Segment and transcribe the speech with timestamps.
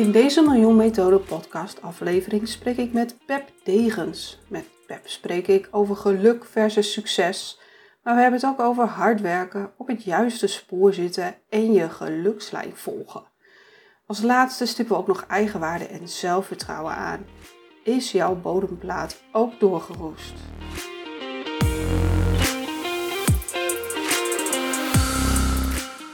[0.00, 4.38] In deze Miljoen Methode podcast aflevering spreek ik met Pep Degens.
[4.48, 7.60] Met Pep spreek ik over geluk versus succes.
[8.02, 11.88] Maar we hebben het ook over hard werken, op het juiste spoor zitten en je
[11.88, 13.22] gelukslijn volgen.
[14.06, 17.26] Als laatste stippen we ook nog eigenwaarde en zelfvertrouwen aan.
[17.84, 20.34] Is jouw bodemplaat ook doorgeroest?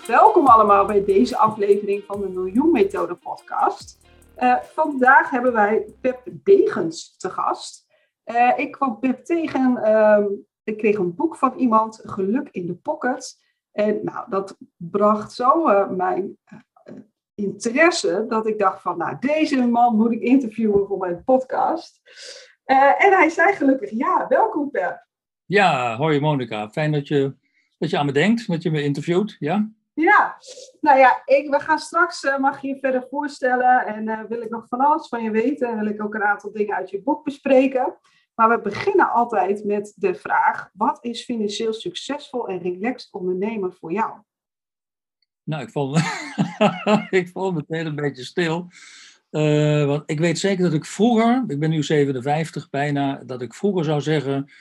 [0.06, 3.98] Welkom allemaal bij deze aflevering van de Miljoen Methode podcast.
[4.38, 7.86] Uh, vandaag hebben wij Pep Degens te gast.
[8.25, 10.25] Uh, ik kwam Pep tegen, uh,
[10.64, 13.44] ik kreeg een boek van iemand, Geluk in de Pocket.
[13.72, 16.38] En nou, dat bracht zo uh, mijn
[17.34, 22.00] interesse dat ik dacht van, nou, deze man moet ik interviewen voor mijn podcast.
[22.64, 25.06] en hij zei gelukkig, ja, welkom Pep.
[25.44, 26.70] Ja, hoi Monika.
[26.70, 27.34] Fijn dat je,
[27.78, 29.70] dat je aan me denkt, dat je me interviewt, ja?
[29.97, 30.36] Ja,
[30.80, 34.41] nou ja, ik, we gaan straks, uh, mag je je verder voorstellen en uh, wil
[34.41, 35.69] ik nog van alles van je weten.
[35.69, 37.97] En wil ik ook een aantal dingen uit je boek bespreken.
[38.34, 43.92] Maar we beginnen altijd met de vraag, wat is financieel succesvol en relaxed ondernemen voor
[43.92, 44.12] jou?
[45.42, 45.97] Nou, ik val,
[47.20, 48.69] ik val meteen een beetje stil.
[49.31, 53.55] Uh, want ik weet zeker dat ik vroeger, ik ben nu 57 bijna, dat ik
[53.55, 54.53] vroeger zou zeggen,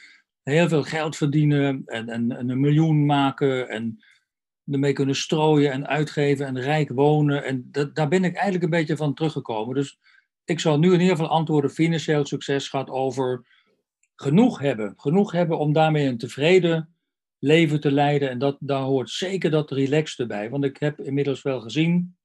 [0.44, 4.00] heel veel geld verdienen en, en, en een miljoen maken en
[4.72, 7.44] ermee kunnen strooien en uitgeven en rijk wonen.
[7.44, 9.76] En dat, daar ben ik eigenlijk een beetje van teruggekomen.
[9.76, 10.00] Dus
[10.46, 13.46] ik zal nu in ieder geval antwoorden: financieel succes gaat over
[14.16, 14.94] genoeg hebben.
[14.98, 16.96] Genoeg hebben om daarmee een tevreden
[17.40, 18.30] leven te leiden.
[18.30, 20.50] En dat, daar hoort zeker dat relaxed bij.
[20.50, 22.18] Want ik heb inmiddels wel gezien,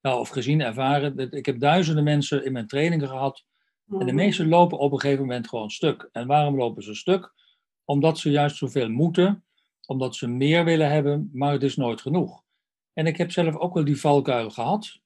[0.00, 3.44] nou, of gezien, ervaren, ik heb duizenden mensen in mijn trainingen gehad.
[3.90, 4.14] En de mhm.
[4.14, 6.08] meesten lopen op een gegeven moment gewoon stuk.
[6.12, 7.32] En waarom lopen ze stuk?
[7.84, 9.44] Omdat ze juist zoveel moeten
[9.86, 12.42] omdat ze meer willen hebben, maar het is nooit genoeg.
[12.92, 15.00] En ik heb zelf ook wel die valkuil gehad.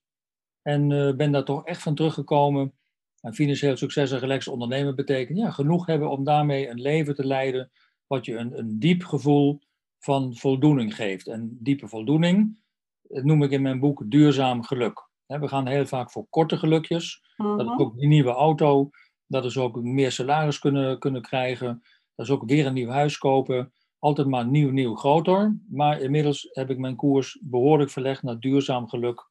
[0.61, 2.73] En uh, ben daar toch echt van teruggekomen.
[3.19, 7.25] En financieel succes en relaxed ondernemen betekent ja, genoeg hebben om daarmee een leven te
[7.25, 7.71] leiden
[8.07, 9.59] wat je een, een diep gevoel
[9.99, 11.27] van voldoening geeft.
[11.27, 12.59] En diepe voldoening
[13.01, 15.09] dat noem ik in mijn boek duurzaam geluk.
[15.25, 17.33] We gaan heel vaak voor korte gelukjes.
[17.37, 17.81] Dat is mhm.
[17.81, 18.89] ook die nieuwe auto.
[19.27, 21.81] Dat is ook meer salaris kunnen, kunnen krijgen.
[22.15, 25.57] Dat is ook weer een nieuw huis kopen altijd maar nieuw, nieuw, groter.
[25.69, 29.29] Maar inmiddels heb ik mijn koers behoorlijk verlegd naar duurzaam geluk,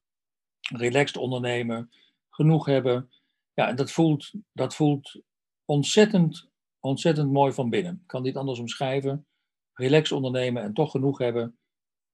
[0.61, 1.91] relaxed ondernemen,
[2.29, 3.11] genoeg hebben.
[3.55, 5.23] Ja, en dat voelt, dat voelt
[5.65, 6.51] ontzettend,
[6.81, 7.93] ontzettend mooi van binnen.
[7.93, 9.27] Ik kan niet anders omschrijven.
[9.73, 11.59] Relaxed ondernemen en toch genoeg hebben.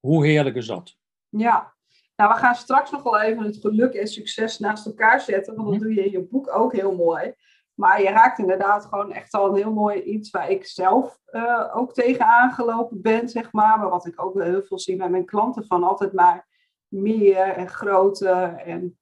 [0.01, 0.97] Hoe heerlijk is dat?
[1.29, 1.75] Ja,
[2.17, 5.69] nou, we gaan straks nog wel even het geluk en succes naast elkaar zetten, want
[5.69, 5.85] dat mhm.
[5.85, 7.35] doe je in je boek ook heel mooi.
[7.77, 11.71] Maar je raakt inderdaad gewoon echt al een heel mooi iets waar ik zelf uh,
[11.77, 13.79] ook tegen aangelopen ben, zeg maar.
[13.79, 16.49] Maar wat ik ook heel veel zie bij mijn klanten van altijd maar
[16.89, 18.55] meer en groter.
[18.55, 18.99] En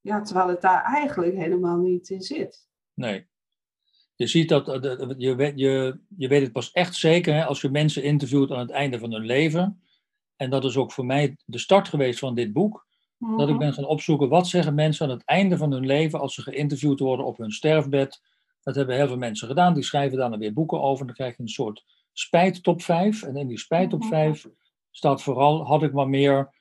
[0.00, 2.68] ja, terwijl het daar eigenlijk helemaal niet in zit.
[2.94, 3.28] Nee.
[4.14, 7.60] Je ziet dat, eh, je, weet, je, je weet het pas echt zeker hè, als
[7.60, 9.82] je mensen interviewt aan het einde van hun leven.
[10.36, 12.86] En dat is ook voor mij de start geweest van dit boek.
[13.18, 13.58] Dat ik mhm.
[13.58, 17.00] ben gaan opzoeken wat zeggen mensen aan het einde van hun leven als ze geïnterviewd
[17.00, 18.22] worden op hun sterfbed.
[18.62, 19.74] Dat hebben heel veel mensen gedaan.
[19.74, 21.06] Die schrijven daar dan weer boeken over.
[21.06, 23.22] Dan krijg je een soort spijttop 5.
[23.22, 24.54] En in die spijttop 5 mhm.
[24.90, 26.54] staat vooral, had ik maar meer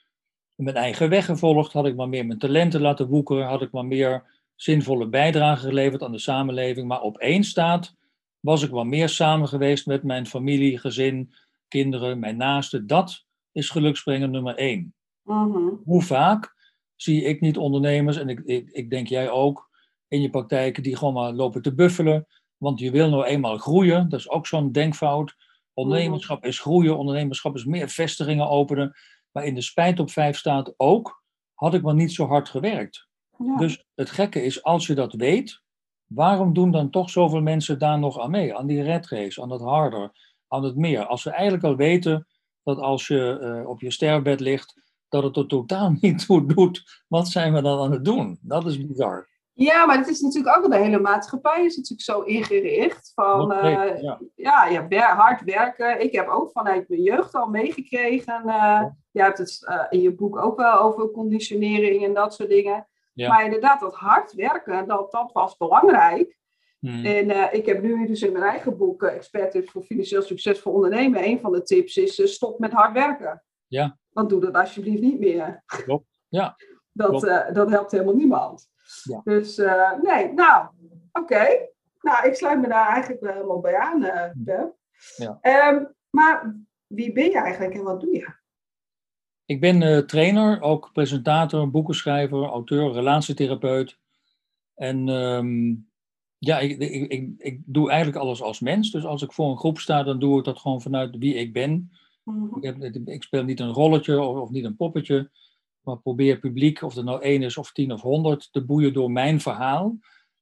[0.55, 3.85] mijn eigen weg gevolgd, had ik maar meer mijn talenten laten woekeren, had ik maar
[3.85, 4.23] meer
[4.55, 6.87] zinvolle bijdrage geleverd aan de samenleving.
[6.87, 7.95] Maar op één staat,
[8.39, 11.33] was ik maar meer samen geweest met mijn familie, gezin,
[11.67, 12.87] kinderen, mijn naasten.
[12.87, 14.93] Dat is geluksbrenger nummer één.
[15.25, 15.73] Mhm.
[15.83, 16.53] Hoe vaak
[16.95, 19.69] zie ik niet ondernemers, en ik, ik, ik denk jij ook,
[20.07, 22.27] in je praktijk, die gewoon maar lopen te buffelen.
[22.57, 24.09] Want je wil nou eenmaal groeien.
[24.09, 25.35] Dat is ook zo'n denkfout.
[25.73, 28.93] Ondernemerschap is groeien, ondernemerschap is meer vestigingen openen.
[29.31, 31.23] Maar in de spijt op vijf staat ook,
[31.53, 33.07] had ik maar niet zo hard gewerkt.
[33.57, 35.61] Dus het gekke is, als je dat weet,
[36.05, 38.55] waarom doen dan toch zoveel mensen daar nog aan mee?
[38.55, 40.11] Aan die red race, aan het harder,
[40.47, 41.05] aan het meer.
[41.05, 42.27] Als we eigenlijk al weten
[42.63, 47.03] dat als je uh, op je sterfbed ligt, dat het er totaal niet toe doet.
[47.07, 48.39] Wat zijn we dan aan het doen?
[48.41, 49.27] Dat is bizar.
[49.57, 53.11] Ja, maar het is natuurlijk ook de hele maatschappij is natuurlijk zo ingericht.
[53.13, 54.01] Van uh,
[54.35, 56.01] ja, ja hard werken.
[56.01, 58.41] Ik heb ook vanuit mijn jeugd al meegekregen.
[58.45, 62.49] Uh, je hebt het uh, in je boek ook wel over conditionering en dat soort
[62.49, 62.87] dingen.
[63.13, 66.37] Maar inderdaad, dat hard werken, dat, dat was belangrijk.
[66.79, 67.05] Hmm.
[67.05, 71.23] En ik heb nu dus in mijn eigen boek, Expert Tips voor Financieel Succesvol Ondernemen,
[71.23, 73.43] een van de tips is stop met hard werken.
[73.75, 73.97] Ja.
[74.09, 75.63] Want doe dat alsjeblieft niet meer.
[75.65, 76.55] Klopt, ja.
[76.91, 77.21] dat,
[77.53, 78.69] dat helpt helemaal niemand.
[79.03, 79.21] Ja.
[79.23, 79.57] Dus
[80.01, 80.67] nee, nou,
[81.11, 81.67] oké.
[82.01, 84.75] Nou, ik sluit me daar eigenlijk wel helemaal bij aan, Beb.
[85.15, 85.39] Ja.
[85.71, 86.55] Um, maar
[86.87, 88.33] wie ben je eigenlijk en wat doe je?
[89.45, 93.99] Ik ben trainer, ook presentator, boekenschrijver, auteur, relatietherapeut.
[94.75, 95.89] En um,
[96.37, 98.91] ja, ik, ik, ik, ik, doe eigenlijk alles als mens.
[98.91, 101.53] Dus als ik voor een groep sta, dan doe ik dat gewoon vanuit wie ik
[101.53, 101.91] ben.
[102.25, 102.57] Mhm.
[102.57, 105.29] ik, heb, ik, speel niet een rolletje of, of, niet een poppetje.
[105.81, 109.11] Maar probeer publiek, of er nou één is of tien of honderd, te boeien door
[109.11, 109.97] mijn verhaal.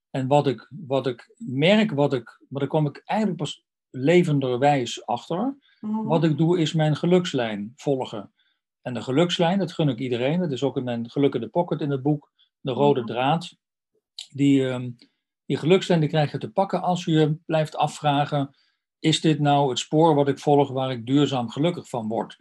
[0.10, 5.06] En wat ik, wat ik merk, wat ik, maar daar kom ik eigenlijk pas levenderwijs
[5.06, 5.58] achter.
[5.80, 6.04] Mhm.
[6.04, 8.34] Wat ik doe, is mijn gelukslijn volgen.
[8.82, 10.40] En de gelukslijn, dat gun ik iedereen.
[10.40, 12.32] Dat is ook in mijn Geluk in de Pocket in het boek.
[12.60, 13.10] De rode mhm.
[13.10, 13.56] draad.
[14.30, 14.92] Die, ehm,
[15.46, 18.56] die gelukslijn krijg je te pakken als je blijft afvragen:
[19.04, 22.38] is dit nou het spoor wat ik volg waar ik duurzaam gelukkig van word?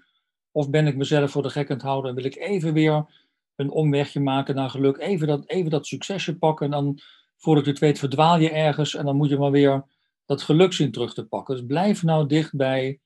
[0.51, 3.07] Of ben ik mezelf voor de gek aan het houden en wil ik even weer
[3.57, 6.99] een omwegje maken naar geluk, even dat, even dat succesje pakken en dan
[7.37, 9.85] voordat je het weet verdwaal je ergens en dan moet je maar weer
[10.27, 11.55] dat geluk zien terug te pakken.
[11.55, 13.01] Dus blijf nou dicht bij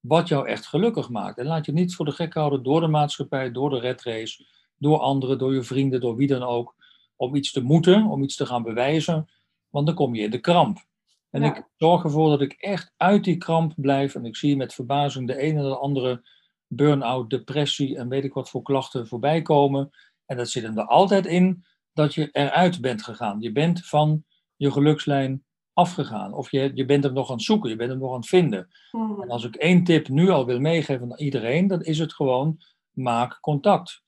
[0.00, 1.38] wat jou echt gelukkig maakt.
[1.38, 4.46] En laat je niet voor de gek houden door de maatschappij, door de red race,
[4.76, 6.74] door anderen, door je vrienden, door wie dan ook,
[7.16, 9.28] om iets te moeten, om iets te gaan bewijzen
[9.70, 10.86] want dan kom je in de kramp.
[11.30, 14.14] En ik zorg ervoor dat ik echt uit die kramp blijf.
[14.14, 16.28] En ik zie met verbazing de ene en de andere
[16.66, 19.90] burn-out, depressie en weet ik wat voor klachten voorbij komen.
[20.26, 23.40] En dat zit er altijd in dat je eruit bent gegaan.
[23.40, 24.24] Je bent van
[24.56, 26.32] je gelukslijn afgegaan.
[26.32, 28.28] Of je, je bent hem nog aan het zoeken, je bent hem nog aan het
[28.28, 28.68] vinden.
[28.90, 29.22] Hmm.
[29.22, 32.58] En als ik één tip nu al wil meegeven aan iedereen, dan is het gewoon:
[32.92, 34.02] maak contact.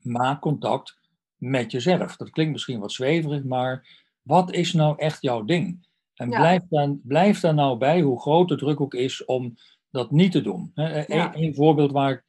[0.00, 0.98] Maak contact
[1.36, 2.16] met jezelf.
[2.16, 3.88] Dat klinkt misschien wat zweverig, maar
[4.22, 5.88] wat is nou echt jouw ding?
[6.20, 9.54] En blijf, dan, blijf daar nou bij, hoe groot de druk ook is, om
[9.90, 10.70] dat niet te doen.
[10.74, 12.24] Een, voorbeeld waar ik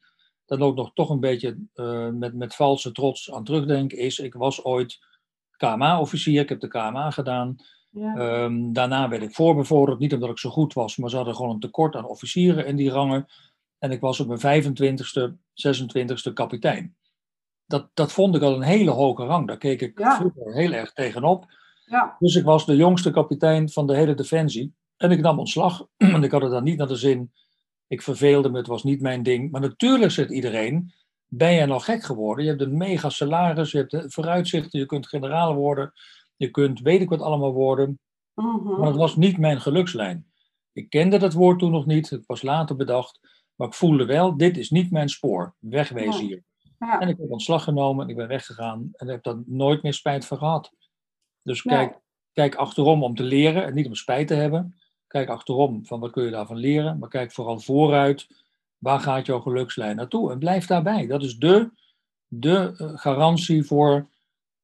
[0.46, 4.34] dan ook nog toch een beetje uh, met, met valse trots aan terugdenk, is: ik
[4.34, 4.98] was ooit
[5.56, 7.56] KMA-officier, ik heb de KMA gedaan.
[7.90, 8.42] Ja.
[8.44, 11.50] Um, daarna werd ik voorbevorderd, niet omdat ik zo goed was, maar ze hadden gewoon
[11.50, 13.26] een tekort aan officieren in die rangen.
[13.78, 15.32] En ik was op mijn 25ste,
[15.68, 16.96] 26ste kapitein.
[17.66, 19.46] Dat, dat vond ik al een hele hoge rang.
[19.46, 21.46] Daar keek ik vroeger heel erg tegenop.
[21.92, 22.16] Ja.
[22.18, 24.74] Dus ik was de jongste kapitein van de hele defensie.
[24.96, 25.86] En ik nam ontslag.
[26.12, 27.32] Want ik had het dan niet naar de zin.
[27.86, 29.50] Ik verveelde me, het was niet mijn ding.
[29.50, 30.92] Maar natuurlijk zegt iedereen,
[31.26, 32.44] ben je nog gek geworden?
[32.44, 35.92] Je hebt een mega salaris, je hebt vooruitzichten, je kunt generaal worden.
[36.36, 37.98] Je kunt weet ik wat allemaal worden.
[38.34, 38.78] Mhm.
[38.78, 40.26] Maar het was niet mijn gelukslijn.
[40.72, 43.20] Ik kende dat woord toen nog niet, het was later bedacht.
[43.54, 45.54] Maar ik voelde wel, dit is niet mijn spoor.
[45.58, 46.42] Wegwezen hier.
[46.78, 47.00] Ja.
[47.00, 48.90] En ik heb ontslag genomen en ik ben weggegaan.
[48.92, 50.72] En heb daar nooit meer spijt van gehad.
[51.42, 51.98] Dus kijk,
[52.32, 54.76] kijk achterom om te leren en niet om spijt te hebben.
[55.06, 58.28] Kijk achterom van wat kun je daarvan leren, maar kijk vooral vooruit.
[58.78, 60.30] Waar gaat jouw gelukslijn naartoe?
[60.32, 61.06] En blijf daarbij.
[61.06, 61.70] Dat is de,
[62.26, 64.08] de eh, garantie voor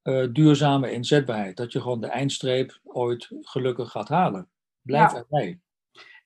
[0.02, 1.56] uh, duurzame inzetbaarheid.
[1.56, 4.48] Dat je gewoon de eindstreep ooit gelukkig gaat halen.
[4.82, 5.18] Blijf ja.
[5.18, 5.60] erbij.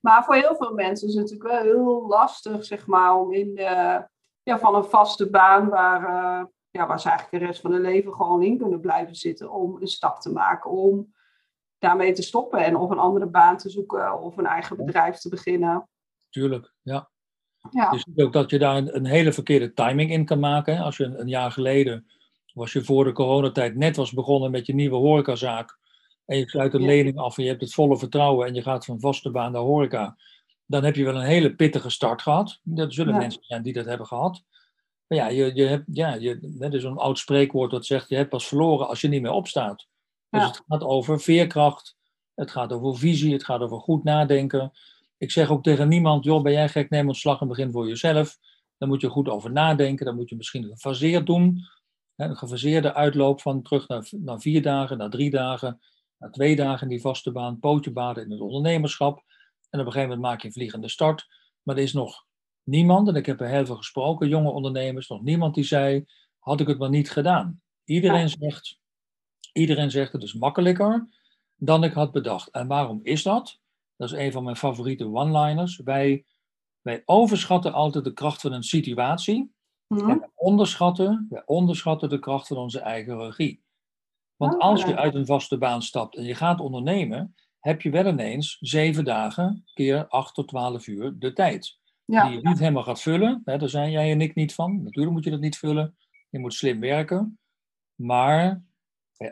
[0.00, 3.54] Maar voor heel veel mensen is het natuurlijk wel heel lastig, zeg maar, om in
[3.54, 4.04] de,
[4.42, 7.80] ja, van een vaste baan waar, uh, ja, waar ze eigenlijk de rest van hun
[7.80, 11.14] leven gewoon in kunnen blijven zitten om een stap te maken, om
[11.78, 15.28] daarmee te stoppen en of een andere baan te zoeken of een eigen bedrijf te
[15.28, 15.88] beginnen.
[16.28, 17.10] Tuurlijk, ja.
[17.70, 17.90] ja.
[17.92, 20.78] Je ziet ook dat je daar een, een hele verkeerde timing in kan maken.
[20.78, 22.06] Als je een, een, jaar geleden,
[22.54, 25.78] was je voor de coronatijd net was begonnen met je nieuwe horecazaak
[26.24, 28.84] en je sluit een lening af en je hebt het volle vertrouwen en je gaat
[28.84, 30.16] van vaste baan naar horeca,
[30.66, 32.60] dan heb je wel een hele pittige start gehad.
[32.74, 34.44] Er zullen mensen zijn die dat hebben gehad.
[35.06, 38.16] Maar ja, je, je hebt, ja je, er is een oud spreekwoord dat zegt, je
[38.16, 39.86] hebt pas verloren als je niet meer opstaat.
[40.28, 41.96] Dus het gaat over veerkracht,
[42.34, 44.72] het gaat over visie, het gaat over goed nadenken.
[45.18, 48.38] Ik zeg ook tegen niemand, joh, ben jij gek, neem ontslag en begin voor jezelf.
[48.78, 51.58] Dan moet je goed over nadenken, dan moet je misschien gefaseerd doen.
[52.16, 55.80] Een gefaseerde uitloop van terug naar, naar vier dagen, naar drie dagen,
[56.18, 59.22] naar twee dagen in die vaste baan, pootje baden in het ondernemerschap.
[59.70, 61.26] En op een gegeven moment maak je een vliegende start.
[61.62, 62.26] Maar er is nog
[62.64, 66.04] niemand, en ik heb er heel veel gesproken, jonge ondernemers, nog niemand die zei,
[66.38, 67.60] had ik het maar niet gedaan.
[67.84, 68.78] Iedereen zegt,
[69.52, 71.08] iedereen zegt het is makkelijker
[71.56, 72.50] dan ik had bedacht.
[72.50, 73.60] En waarom is dat?
[73.96, 75.76] Dat is een van mijn favoriete one-liners.
[75.76, 76.24] Wij,
[76.80, 79.52] wij overschatten altijd de kracht van een situatie.
[79.86, 80.10] Mhm.
[80.10, 83.62] En wij onderschatten, wij onderschatten de kracht van onze eigen regie.
[84.36, 88.06] Want als je uit een vaste baan stapt en je gaat ondernemen, heb je wel
[88.06, 91.78] ineens zeven dagen keer acht tot twaalf uur de tijd.
[92.04, 92.28] Ja.
[92.28, 93.42] Die je niet helemaal gaat vullen.
[93.44, 94.82] Hè, daar zijn jij en ik niet van.
[94.82, 95.96] Natuurlijk moet je dat niet vullen.
[96.30, 97.38] Je moet slim werken.
[97.94, 98.62] Maar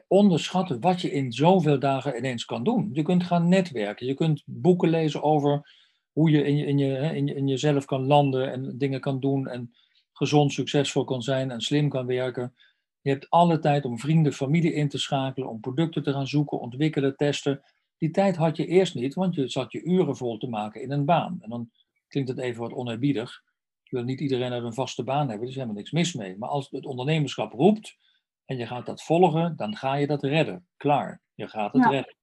[0.09, 2.91] onderschatten wat je in zoveel dagen ineens kan doen.
[2.93, 5.79] Je kunt gaan netwerken, je kunt boeken lezen over
[6.13, 9.21] hoe je in, je, in, je, in, je, in jezelf kan landen en dingen kan
[9.21, 9.75] doen en
[10.13, 12.55] gezond, succesvol kan zijn en slim kan werken.
[13.01, 16.61] Je hebt alle tijd om vrienden, familie in te schakelen, om producten te gaan zoeken,
[16.61, 17.63] ontwikkelen, testen.
[17.99, 20.91] Die tijd had je eerst niet, want je zat je uren vol te maken in
[20.91, 21.39] een baan.
[21.41, 21.71] En dan
[22.11, 23.43] klinkt het even wat oneerbiedig.
[23.83, 26.39] Ik wil niet iedereen uit een vaste baan hebben, er is helemaal niks mis mee.
[26.39, 27.97] Maar als het ondernemerschap roept
[28.45, 30.67] en je gaat dat volgen, dan ga je dat redden.
[30.77, 32.17] Klaar, je gaat het redden.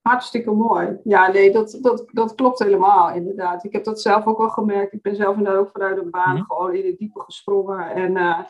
[0.00, 0.98] Hartstikke mooi.
[1.04, 3.64] Ja, nee, dat, dat, dat klopt helemaal, inderdaad.
[3.64, 4.92] Ik heb dat zelf ook wel gemerkt.
[4.92, 6.44] Ik ben zelf inderdaad ook vanuit een baan mhm.
[6.44, 7.90] gewoon in het diepe gesprongen.
[7.90, 8.40] En uh,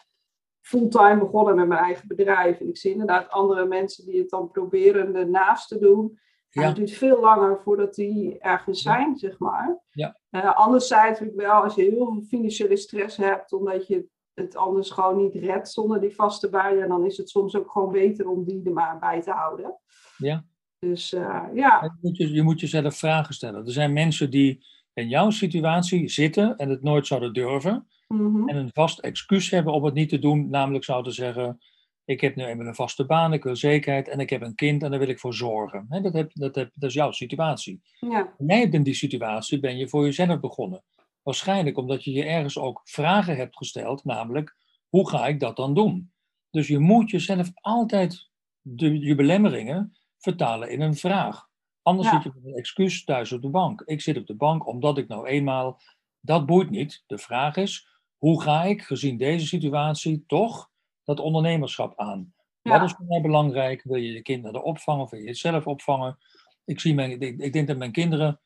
[0.60, 2.60] fulltime begonnen met mijn eigen bedrijf.
[2.60, 6.18] En ik zie inderdaad andere mensen die het dan proberen ernaast te doen.
[6.62, 6.66] Ja.
[6.66, 9.78] het duurt veel langer voordat die ergens zijn, zeg maar.
[9.90, 10.18] Ja.
[10.30, 14.90] Uh, anderzijds ik wel, als je heel veel financiële stress hebt, omdat je het anders
[14.90, 18.44] gewoon niet redt zonder die vaste baan, dan is het soms ook gewoon beter om
[18.44, 19.78] die er maar bij te houden.
[20.16, 20.44] Ja.
[20.78, 21.82] Dus uh, ja.
[21.82, 23.66] Je moet, je, je moet jezelf vragen stellen.
[23.66, 27.86] Er zijn mensen die in jouw situatie zitten en het nooit zouden durven.
[28.08, 28.48] Mhm.
[28.48, 30.50] En een vast excuus hebben om het niet te doen.
[30.50, 31.58] Namelijk zouden zeggen,
[32.04, 34.82] ik heb nu eenmaal een vaste baan, ik wil zekerheid en ik heb een kind
[34.82, 35.86] en daar wil ik voor zorgen.
[35.88, 37.82] dat, heb, dat, heb, dat is jouw situatie.
[38.00, 38.34] Ja.
[38.38, 40.82] jij hebt in die situatie, ben je voor jezelf begonnen.
[41.22, 44.56] Waarschijnlijk omdat je je ergens ook vragen hebt gesteld, namelijk,
[44.88, 46.12] hoe ga ik dat dan doen?
[46.50, 48.30] Dus je moet jezelf altijd
[48.60, 51.48] de, je belemmeringen vertalen in een vraag.
[51.82, 53.82] Anders zit je met een excuus thuis op de bank.
[53.84, 55.80] Ik zit op de bank omdat ik nou eenmaal.
[56.20, 57.04] Dat boeit niet.
[57.06, 60.70] De vraag is: hoe ga ik, gezien deze situatie, toch
[61.04, 62.34] dat ondernemerschap aan?
[62.62, 63.82] Wat is voor mij belangrijk?
[63.82, 66.18] Wil je je kind naar de opvang of wil je het zelf opvangen?
[66.64, 68.40] Ik, zie mijn, ik, ik denk dat mijn kinderen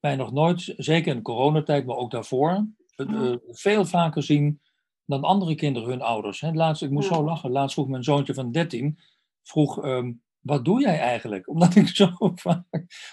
[0.00, 2.66] mij nog nooit, zeker in de coronatijd, maar ook daarvoor,
[2.96, 4.60] uh, veel vaker zien
[5.06, 6.40] dan andere kinderen hun ouders.
[6.40, 6.52] Hè.
[6.52, 7.50] Laatst, ik moest zo lachen.
[7.50, 8.98] Laatst vroeg mijn zoontje van 13,
[9.42, 11.48] vroeg, ehm, wat doe jij eigenlijk?
[11.52, 12.64] Omdat ik zo vaak,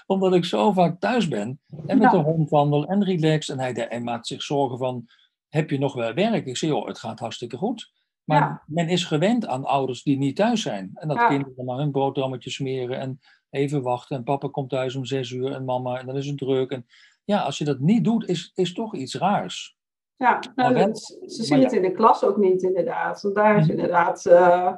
[0.05, 3.49] omdat ik zo vaak thuis ben en met de hond wandel en relax.
[3.49, 5.05] En hij, hij, maakt zich zorgen van,
[5.49, 6.45] heb je nog wel werk?
[6.45, 7.91] Ik zeg, joh, het gaat hartstikke goed.
[8.23, 10.91] Maar men is gewend aan ouders die niet thuis zijn.
[10.93, 11.27] En dat ja.
[11.27, 14.17] kinderen maar hun broodrommetje smeren en even wachten.
[14.17, 16.71] En papa komt thuis om zes uur en mama, en dan is het druk.
[16.71, 16.85] En
[17.23, 19.77] ja, als je dat niet doet, is, is toch iets raars.
[20.15, 23.21] Ja, nou, ze zien het in de klas ook niet inderdaad.
[23.21, 23.71] Want daar is mhm.
[23.71, 24.25] inderdaad...
[24.25, 24.73] Uh,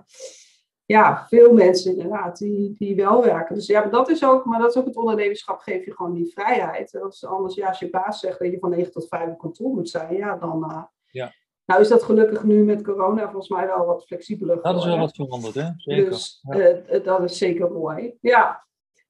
[0.86, 3.56] ja, veel mensen inderdaad die, die wel werken.
[3.56, 6.32] Dus ja, dat is ook, maar dat is ook het ondernemerschap, geef je gewoon die
[6.32, 7.02] vrijheid.
[7.02, 9.74] Als anders, ja, als je baas zegt dat je van 9 tot 5 op kantoor
[9.74, 10.64] moet zijn, ja, dan.
[10.70, 11.32] Uh, ja.
[11.66, 14.98] Nou is dat gelukkig nu met corona volgens mij wel wat flexibeler Dat is wel
[14.98, 15.70] wat veranderd, hè?
[15.78, 16.10] Zeker.
[16.10, 18.18] Dus uh, dat is zeker mooi.
[18.22, 18.66] Ja.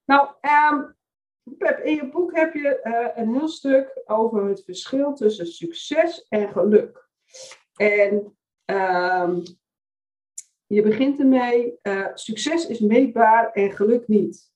[0.05, 0.27] Nou,
[0.71, 0.95] um,
[1.57, 6.25] Pep, in je boek heb je uh, een heel stuk over het verschil tussen succes
[6.29, 7.09] en geluk.
[7.75, 9.43] En um,
[10.65, 14.51] je begint ermee, uh, succes is meetbaar en geluk niet.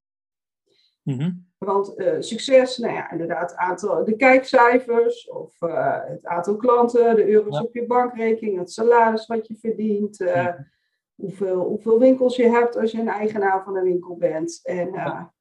[1.07, 7.15] Mm Want uh, succes, nou ja, inderdaad, aantal, de kijkcijfers of uh, het aantal klanten,
[7.15, 7.63] de euro's ja.
[7.63, 10.75] op je bankrekening, het salaris wat je verdient, mm
[11.15, 14.59] hoeveel, hoeveel winkels je hebt als je een eigenaar van een winkel bent.
[14.63, 15.33] En, ja.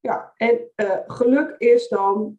[0.00, 0.32] ja.
[0.36, 0.60] en
[1.06, 2.38] geluk is dan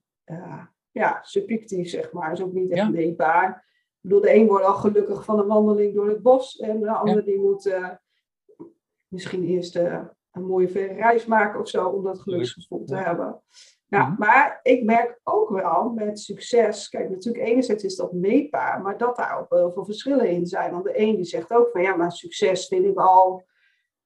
[0.91, 3.49] ja, subjectief, zeg maar, is ook niet echt meetbaar.
[3.49, 6.57] Ik bedoel, de een wordt al gelukkig van een wandeling door het bos.
[6.57, 7.75] En de ander die moet
[9.07, 9.79] misschien eerst
[10.31, 11.87] een mooie verre reis maken of zo.
[11.87, 13.41] Om dat geluksgevoel te hebben.
[13.87, 14.15] Nou, -hmm.
[14.17, 16.89] Maar ik merk ook wel met succes.
[16.89, 18.81] Kijk, natuurlijk enerzijds is dat meetbaar.
[18.81, 20.71] Maar dat daar ook wel veel verschillen in zijn.
[20.71, 23.47] Want de een die zegt ook van ja, maar succes vind ik al...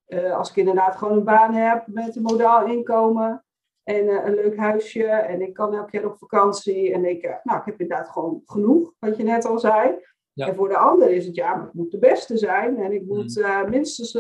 [0.07, 3.45] Uh, als ik inderdaad gewoon een baan heb met een modaal inkomen
[3.83, 5.05] en uh, een leuk huisje.
[5.05, 6.93] En ik kan elke keer op vakantie.
[6.93, 9.95] En ik, uh, nou, ik heb inderdaad gewoon genoeg, wat je net al zei.
[10.33, 10.47] Ja.
[10.47, 12.77] En voor de ander is het, ja, ik moet de beste zijn.
[12.77, 14.17] En ik moet uh, minstens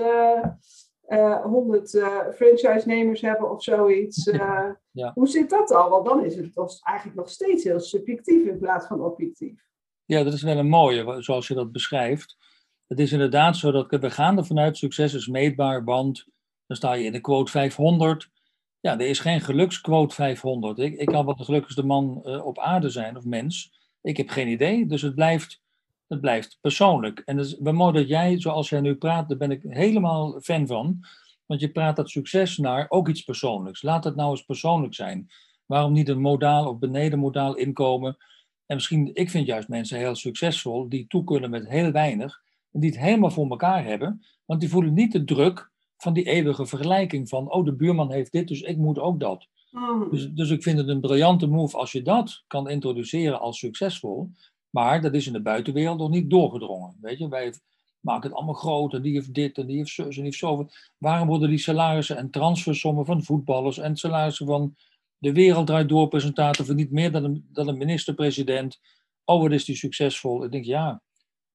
[1.43, 1.89] 100
[2.35, 4.23] franchise-nemers hebben of zoiets.
[4.91, 5.11] ja.
[5.13, 5.89] Hoe zit dat al?
[5.89, 9.61] Want dan is het toch eigenlijk nog steeds heel subjectief in plaats van objectief.
[10.05, 12.37] Ja, dat is wel een mooie, zoals je dat beschrijft.
[12.87, 16.25] Het is inderdaad zo dat we gaan er vanuit succes is meetbaar, want
[16.67, 18.29] dan sta je in de quote 500.
[18.79, 20.79] Ja, er is geen geluksquote 500.
[20.79, 23.81] Ik, ik kan wel de gelukkigste man uh, op aarde zijn, of mens.
[24.01, 25.61] Ik heb geen idee, dus het blijft,
[26.13, 27.19] het blijft persoonlijk.
[27.19, 30.67] En het is mooi dat jij, zoals jij nu praat, daar ben ik helemaal fan
[30.67, 30.99] van.
[31.45, 33.81] Want je praat dat succes naar ook iets persoonlijks.
[33.81, 35.27] Laat het nou eens persoonlijk zijn.
[35.65, 38.17] Waarom niet een modaal of benedenmodaal inkomen?
[38.65, 42.41] En misschien, ik vind juist mensen heel succesvol die toe kunnen met heel weinig.
[42.71, 44.25] En die het helemaal voor elkaar hebben.
[44.45, 48.31] Want die voelen niet de druk van die eeuwige vergelijking van, oh, de buurman heeft
[48.31, 49.47] dit, dus ik moet ook dat.
[49.71, 50.07] Mm.
[50.09, 54.31] Dus, dus ik vind het een briljante move als je dat kan introduceren als succesvol.
[54.73, 56.97] Maar dat is in de buitenwereld nog niet doorgedrongen.
[57.01, 57.53] Weet je, wij,
[57.99, 60.37] maak het allemaal groot en die heeft dit en die heeft zus en die heeft
[60.37, 60.69] zoveel.
[60.97, 64.75] Waarom worden die salarissen en transfersommen van voetballers en salarissen van
[65.17, 68.79] de wereld draait door presentator niet meer dan een, een minister-president.
[69.25, 70.43] Oh, wat is die succesvol?
[70.43, 71.01] Ik denk, ja,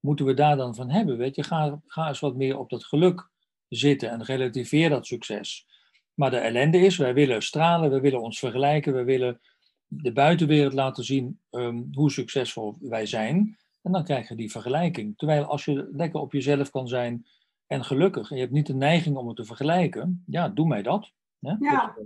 [0.01, 1.17] moeten we daar dan van hebben?
[1.17, 3.31] Weet je, ga, ga eens wat meer op dat geluk
[3.69, 5.67] zitten en relativeer dat succes.
[6.15, 9.41] Maar de ellende is, wij willen stralen, we willen ons vergelijken, we willen
[9.89, 13.57] de buitenwereld laten zien um, hoe succesvol wij zijn.
[13.83, 15.17] En dan krijg je die vergelijking.
[15.19, 17.27] Terwijl als je lekker op jezelf kan zijn
[17.67, 20.83] en gelukkig, en je hebt niet de neiging om het te vergelijken, ja, doe mij
[20.83, 21.13] dat.
[21.41, 21.55] Hè?
[21.59, 21.97] Ja.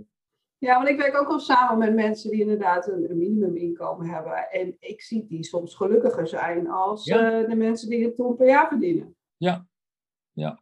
[0.57, 4.51] Ja, want ik werk ook al samen met mensen die inderdaad een, een minimuminkomen hebben.
[4.51, 8.47] En ik zie die soms gelukkiger zijn als eh, de mensen die een ton per
[8.47, 9.15] jaar verdienen.
[9.37, 9.65] Ja,
[10.31, 10.61] ja.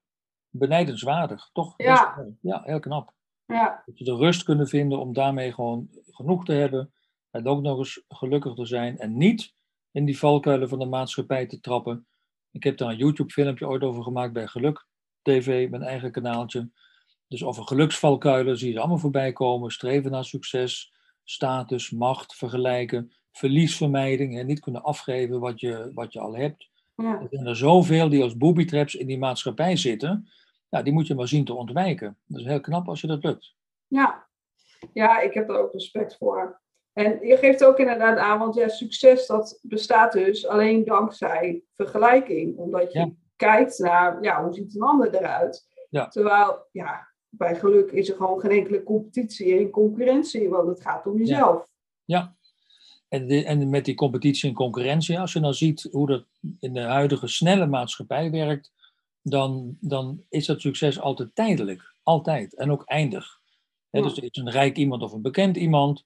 [0.49, 1.73] Benijdenswaardig, toch?
[1.77, 2.25] Ja.
[2.41, 3.13] ja, heel knap.
[3.45, 3.83] Ja.
[3.85, 6.93] Dat je de rust kunnen vinden om daarmee gewoon genoeg te hebben.
[7.31, 8.97] En ook nog eens gelukkig te zijn.
[8.97, 9.53] En niet
[9.91, 12.07] in die valkuilen van de maatschappij te trappen.
[12.51, 14.87] Ik heb daar een YouTube-filmpje ooit over gemaakt bij Geluk
[15.21, 16.69] TV, mijn eigen kanaaltje.
[17.27, 19.71] Dus over geluksvalkuilen zie je allemaal voorbij komen.
[19.71, 24.39] Streven naar succes, status, macht, vergelijken, verliesvermijding.
[24.39, 26.69] En niet kunnen afgeven wat je, wat je al hebt.
[26.95, 27.19] Ja.
[27.21, 30.29] Er zijn er zoveel die als booby traps in die maatschappij zitten.
[30.69, 32.17] Ja, die moet je maar zien te ontwijken.
[32.25, 33.55] Dat is heel knap als je dat lukt.
[33.87, 34.27] Ja,
[34.93, 36.60] ja ik heb daar ook respect voor.
[36.93, 42.57] En je geeft ook inderdaad aan, want ja, succes dat bestaat dus alleen dankzij vergelijking.
[42.57, 45.67] Omdat je kijkt naar, ja, hoe ziet een ander eruit?
[45.89, 46.07] Ja.
[46.07, 51.07] Terwijl, ja, bij geluk is er gewoon geen enkele competitie en concurrentie, want het gaat
[51.07, 51.67] om jezelf.
[52.05, 52.35] Ja,
[53.09, 56.25] En, en met die competitie en concurrentie, als je nou ziet hoe dat
[56.59, 58.71] in de huidige snelle maatschappij werkt,
[59.21, 61.95] dan, dan is dat succes altijd tijdelijk.
[62.03, 62.55] Altijd.
[62.55, 63.39] En ook eindig.
[63.89, 66.05] Dus er is een rijk iemand of een bekend iemand,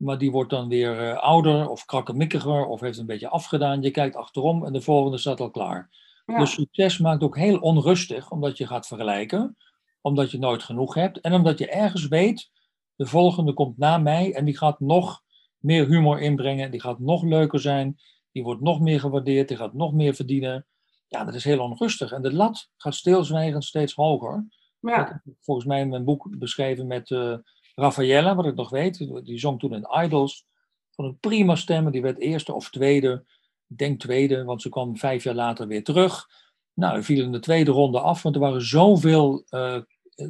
[0.00, 3.82] maar die wordt dan weer uh, ouder of krakkemikkiger of heeft een beetje afgedaan.
[3.82, 5.90] Je kijkt achterom en de volgende staat al klaar.
[6.26, 9.56] Dus succes maakt ook heel onrustig, omdat je gaat vergelijken
[10.00, 12.50] omdat je nooit genoeg hebt en omdat je ergens weet,
[12.96, 15.22] de volgende komt na mij en die gaat nog
[15.58, 18.00] meer humor inbrengen, die gaat nog leuker zijn,
[18.32, 20.66] die wordt nog meer gewaardeerd, die gaat nog meer verdienen.
[21.06, 22.12] Ja, dat is heel onrustig.
[22.12, 24.46] En de lat gaat stilzwijgend steeds hoger.
[24.80, 25.00] Ja.
[25.00, 27.36] Ik heb volgens mij in mijn boek beschreven met uh,
[27.74, 29.24] Raffaella, wat ik nog weet.
[29.24, 30.46] Die zong toen in Idols.
[30.90, 31.92] Van een prima stemmen.
[31.92, 33.24] Die werd eerste of tweede.
[33.68, 36.26] Ik denk tweede, want ze kwam vijf jaar later weer terug.
[36.74, 39.76] Nou, we vielen in de tweede ronde af, want er waren zoveel uh,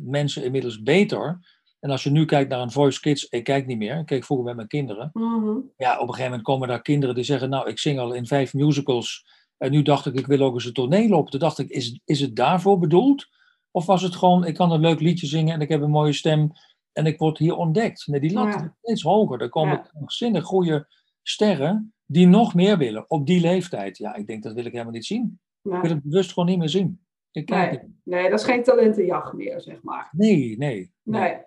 [0.03, 1.40] mensen inmiddels beter.
[1.81, 4.24] En als je nu kijkt naar een Voice Kids, ik kijk niet meer, ik keek
[4.24, 5.11] vroeger met mijn kinderen.
[5.12, 5.59] Mhm.
[5.76, 8.26] Ja, op een gegeven moment komen daar kinderen die zeggen, nou, ik zing al in
[8.26, 9.26] vijf musicals.
[9.57, 11.31] En nu dacht ik, ik wil ook eens een toneel op.
[11.31, 13.29] Toen dacht ik, is, is het daarvoor bedoeld?
[13.70, 16.12] Of was het gewoon, ik kan een leuk liedje zingen en ik heb een mooie
[16.12, 16.53] stem
[16.92, 18.07] en ik word hier ontdekt?
[18.07, 19.40] Nee, die lat is steeds hoger.
[19.40, 20.40] Er komen ja.
[20.40, 20.87] goede
[21.22, 23.98] sterren die nog meer willen op die leeftijd.
[23.98, 25.40] Ja, ik denk, dat wil ik helemaal niet zien.
[25.62, 27.05] Ik wil het bewust gewoon niet meer zien.
[27.33, 30.09] Ik nee, nee, dat is geen talentenjacht meer, zeg maar.
[30.12, 30.92] Nee, nee.
[31.03, 31.38] Nee.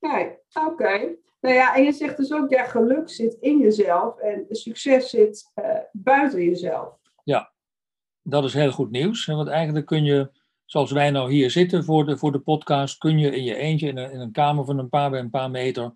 [0.00, 1.16] Nee, oké.
[1.40, 5.52] Nou ja, en je zegt dus ook, ja, geluk zit in jezelf en succes zit
[5.54, 6.98] uh, buiten jezelf.
[7.24, 7.52] Ja,
[8.22, 9.26] dat is heel goed nieuws.
[9.26, 10.30] Want eigenlijk kun je,
[10.68, 13.88] zoals wij nou hier zitten voor de, voor de podcast, kun je in je eentje
[13.88, 15.92] in een, in een kamer van een paar bij een paar meter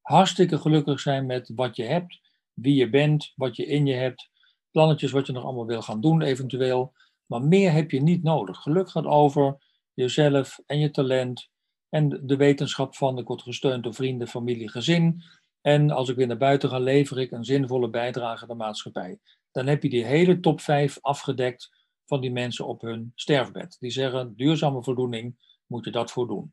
[0.00, 2.20] hartstikke gelukkig zijn met wat je hebt,
[2.52, 4.30] wie je bent, wat je in je hebt,
[4.70, 6.92] plannetjes wat je nog allemaal wil gaan doen eventueel.
[7.26, 8.58] Maar meer heb je niet nodig.
[8.58, 9.56] Geluk gaat over
[9.94, 11.50] jezelf en je talent
[11.88, 15.22] en de wetenschap van ik word gesteund door vrienden, familie, gezin.
[15.60, 19.18] En als ik weer naar buiten ga, lever ik een zinvolle bijdrage aan de maatschappij.
[19.50, 21.70] Dan heb je die hele top 5 afgedekt
[22.12, 23.76] van die mensen op hun sterfbed.
[23.80, 26.52] Die zeggen, duurzame voldoening, moet je dat voor doen.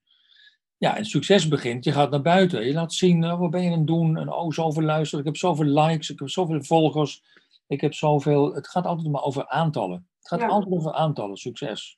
[0.78, 2.66] Ja, en succes begint, je gaat naar buiten.
[2.66, 4.18] Je laat zien, oh, wat ben je aan het doen?
[4.18, 7.24] En oh, zoveel luisteren, ik heb zoveel likes, ik heb zoveel volgers.
[7.68, 8.54] Ik heb zoveel...
[8.54, 10.08] Het gaat altijd maar over aantallen.
[10.18, 11.98] Het gaat altijd over aantallen, succes.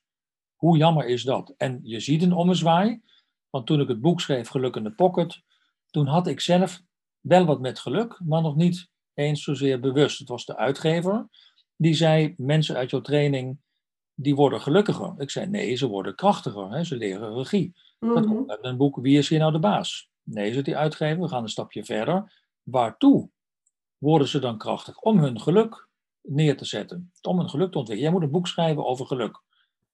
[0.56, 1.54] Hoe jammer is dat?
[1.56, 3.02] En je ziet een ommezwaai.
[3.50, 5.42] Want toen ik het boek schreef, Geluk in de Pocket,
[5.90, 6.80] toen had ik zelf
[7.20, 10.18] wel wat met geluk, maar nog niet eens zozeer bewust.
[10.18, 11.28] Het was de uitgever
[11.82, 13.58] die zei, mensen uit jouw training,
[14.14, 15.14] die worden gelukkiger.
[15.18, 16.70] Ik zei, nee, ze worden krachtiger.
[16.70, 16.84] Hè?
[16.84, 17.74] Ze leren regie.
[17.98, 18.34] Dat mhm.
[18.34, 20.10] komt uit mijn boek, Wie is hier nou de baas?
[20.22, 22.44] Nee, zegt die uitgever, we gaan een stapje verder.
[22.62, 23.30] Waartoe
[23.98, 24.98] worden ze dan krachtig?
[24.98, 25.88] Om hun geluk
[26.22, 27.12] neer te zetten.
[27.22, 28.10] Om hun geluk te ontwikkelen.
[28.10, 29.42] Jij moet een boek schrijven over geluk.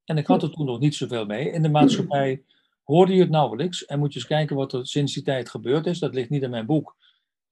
[0.05, 1.51] En ik had er toen nog niet zoveel mee.
[1.51, 2.42] In de maatschappij
[2.83, 3.85] hoorde je het nauwelijks.
[3.85, 5.98] En moet je eens kijken wat er sinds die tijd gebeurd is.
[5.98, 6.96] Dat ligt niet aan mijn boek.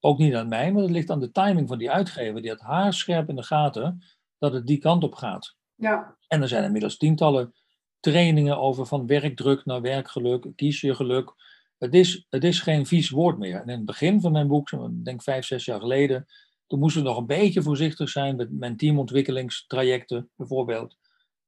[0.01, 2.41] Ook niet aan mij, maar dat ligt aan de timing van die uitgever.
[2.41, 4.03] Die had haarscherp in de gaten
[4.39, 5.57] dat het die kant op gaat.
[5.75, 6.17] Ja.
[6.29, 7.55] En er zijn inmiddels tientallen
[8.01, 11.35] trainingen over van werkdruk naar werkgeluk, kies je geluk.
[11.79, 13.61] Het is, het is geen vies woord meer.
[13.61, 16.27] En in het begin van mijn boek, ik denk vijf, zes jaar geleden,
[16.67, 20.97] toen moesten we nog een beetje voorzichtig zijn met mijn teamontwikkelingstrajecten bijvoorbeeld.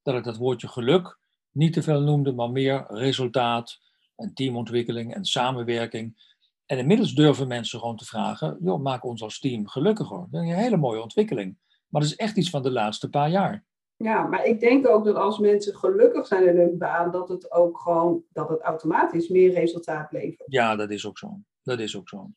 [0.03, 1.19] dat ik dat woordje geluk
[1.51, 3.79] niet te veel noemde, maar meer resultaat
[4.17, 6.37] en teamontwikkeling en samenwerking.
[6.67, 10.27] En inmiddels durven mensen gewoon te vragen, joh, maak ons als team gelukkiger.
[10.31, 11.59] Dat is een hele mooie ontwikkeling.
[11.89, 13.65] Maar dat is echt iets van de laatste paar jaar.
[13.97, 17.53] Ja, maar ik denk ook dat als mensen gelukkig zijn in hun baan, dat het
[17.53, 20.53] ook gewoon, dat het automatisch meer resultaat levert.
[20.53, 21.41] Ja, dat is ook zo.
[21.63, 22.31] Dat is ook zo.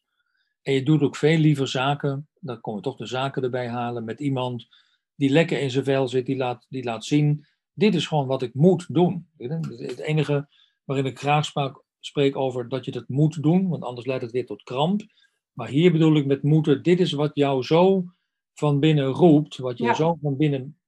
[0.61, 4.03] En je doet ook veel liever zaken, dan komen we toch de zaken erbij halen,
[4.03, 4.67] met iemand
[5.15, 8.41] die lekker in zijn vel zit, die laat, die laat zien, dit is gewoon wat
[8.41, 9.27] ik moet doen.
[9.37, 10.47] Het enige
[10.83, 11.51] waarin ik graag
[11.99, 15.01] spreek over dat je dat moet doen, want anders leidt het weer tot kramp.
[15.53, 18.05] Maar hier bedoel ik met moeten, dit is wat jou zo
[18.61, 20.79] van binnen roept, wat je zo van binnen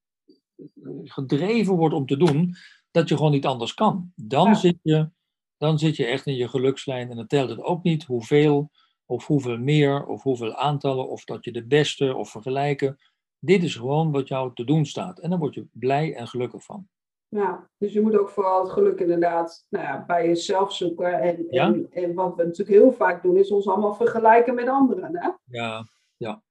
[1.03, 2.55] gedreven wordt om te doen,
[2.91, 4.11] dat je gewoon niet anders kan.
[4.15, 5.09] Dan, zit je,
[5.57, 8.71] dan zit je echt in je gelukslijn en dan telt het ook niet hoeveel
[9.05, 12.97] of hoeveel meer of hoeveel aantallen of dat je de beste of vergelijken.
[13.39, 16.63] Dit is gewoon wat jou te doen staat en dan word je blij en gelukkig
[16.63, 16.87] van.
[17.27, 21.21] Ja, dus je moet ook vooral het geluk inderdaad nou ja, bij jezelf zoeken.
[21.21, 25.17] En, en, en, wat we natuurlijk heel vaak doen, is ons allemaal vergelijken met anderen.
[25.17, 25.29] Hè?
[25.45, 26.41] Ja, ja.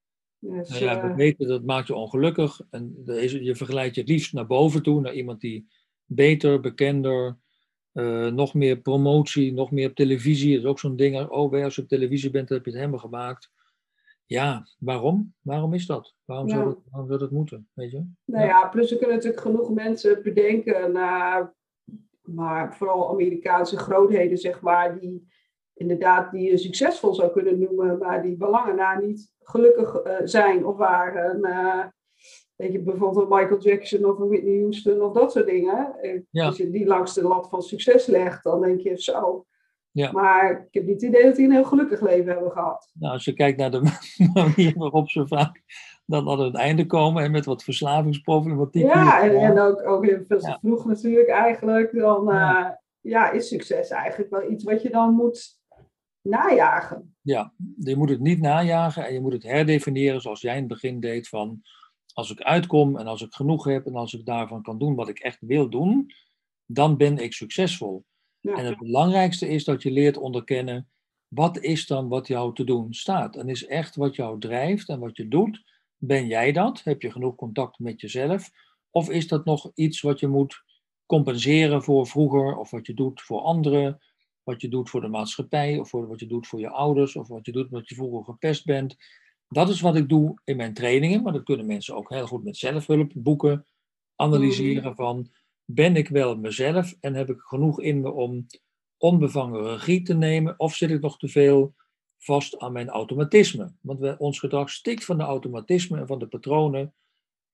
[0.44, 2.61] Dus, nou ja, we uh, weten dat maakt je ongelukkig.
[2.70, 5.66] En je vergelijkt je het liefst naar boven toe, naar iemand die
[6.05, 7.38] beter, bekender,
[7.92, 10.55] uh, nog meer promotie, nog meer op televisie.
[10.55, 11.28] Dat is ook zo'n ding.
[11.28, 13.50] Oh, als je op televisie bent, heb je het helemaal gemaakt.
[14.26, 15.35] Ja, waarom?
[15.40, 16.14] Waarom is dat?
[16.24, 16.55] Waarom, ja.
[16.55, 17.68] zou, dat, waarom zou dat moeten?
[17.72, 18.05] Weet je?
[18.24, 21.55] Nou ja, plus er kunnen natuurlijk genoeg mensen bedenken naar,
[22.22, 25.32] maar vooral Amerikaanse grootheden, zeg maar, die
[25.74, 30.66] inderdaad die je succesvol zou kunnen noemen, maar die belangen na niet gelukkig uh, zijn
[30.66, 31.38] of waren.
[31.42, 31.85] Uh,
[32.56, 35.96] weet je, bijvoorbeeld een Michael Jackson of een Whitney Houston of dat soort dingen.
[36.30, 36.46] Ja.
[36.46, 39.46] Als je die langs de lat van succes legt, dan denk je zo.
[39.90, 40.12] Ja.
[40.12, 42.90] Maar ik heb niet het idee dat die een heel gelukkig leven hebben gehad.
[42.94, 43.82] Nou, als je kijkt naar de
[44.35, 45.62] manier waarop ze vaak
[46.06, 48.82] dan aan het einde komen en met wat verslavingsproblematiek.
[48.82, 51.92] Ja, en, en ook, ook heel veel te vroeg natuurlijk eigenlijk.
[51.92, 52.30] Dan.
[52.30, 52.68] Uh,
[53.02, 55.61] ja, is succes eigenlijk wel iets wat je dan moet
[56.22, 57.16] najagen.
[57.20, 60.68] Ja, je moet het niet najagen en je moet het herdefiniëren zoals jij in het
[60.68, 61.62] begin deed van
[62.12, 65.08] als ik uitkom en als ik genoeg heb en als ik daarvan kan doen wat
[65.08, 66.12] ik echt wil doen,
[66.66, 68.04] dan ben ik succesvol.
[68.40, 68.54] Ja.
[68.54, 70.88] En het belangrijkste is dat je leert onderkennen
[71.28, 73.37] wat is dan wat jou te doen staat.
[73.37, 75.64] En is echt wat jou drijft en wat je doet.
[75.96, 76.80] Ben jij dat?
[76.85, 78.50] Heb je genoeg contact met jezelf?
[78.90, 80.62] Of is dat nog iets wat je moet
[81.06, 84.00] compenseren voor vroeger of wat je doet voor anderen?
[84.44, 87.28] Wat je doet voor de maatschappij, of voor wat je doet voor je ouders, of
[87.28, 88.96] wat je doet omdat je vroeger gepest bent.
[89.48, 92.44] Dat is wat ik doe in mijn trainingen, maar dat kunnen mensen ook heel goed
[92.44, 93.66] met zelfhulp boeken
[94.16, 94.94] analyseren mm.
[94.94, 95.31] van
[95.64, 98.46] ben ik wel mezelf en heb ik genoeg in me om
[98.96, 101.74] onbevangen regie te nemen of zit ik nog te veel
[102.18, 103.72] vast aan mijn automatisme?
[103.81, 106.94] Want we, ons gedrag stikt van de automatisme en van de patronen.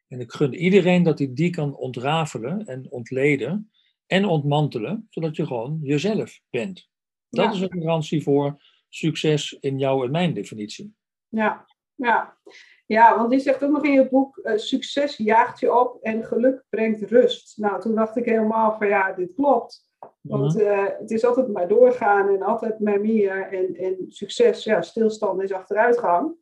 [0.09, 3.70] En ik gun iedereen dat hij die kan ontrafelen en ontleden
[4.09, 6.88] en ontmantelen, zodat je gewoon jezelf bent.
[7.29, 10.94] Dat is een garantie voor succes in jouw en mijn definitie.
[11.29, 12.38] Ja, ja.
[12.87, 16.25] ja want die zegt ook nog in je boek, uh, succes jaagt je op en
[16.25, 17.59] geluk brengt rust.
[17.59, 19.87] Nou, toen dacht ik helemaal van ja, dit klopt.
[20.21, 23.53] Want uh, het is altijd maar doorgaan en altijd maar meer.
[23.53, 26.35] En, en succes, ja, stilstand is achteruitgang.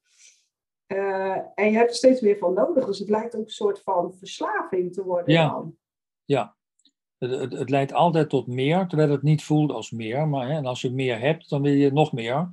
[0.86, 2.86] Uh, en je hebt er steeds meer van nodig.
[2.86, 5.34] Dus het lijkt ook een soort van verslaving te worden.
[5.34, 5.76] Ja, dan.
[6.24, 6.56] ja.
[7.18, 10.28] Het, het, leidt altijd tot meer, terwijl het niet voelt als meer.
[10.28, 12.48] Maar hè, en als je meer hebt, dan wil je nog meer.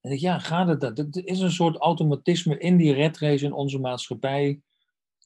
[0.00, 0.96] En ik, ja, gaat het dat?
[0.96, 4.60] Het is een soort automatisme in die red race in onze maatschappij,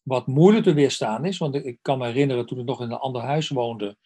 [0.03, 1.39] wat moeilijk te weerstaan is.
[1.39, 3.97] Want ik kan me herinneren toen ik nog in een ander huis woonde,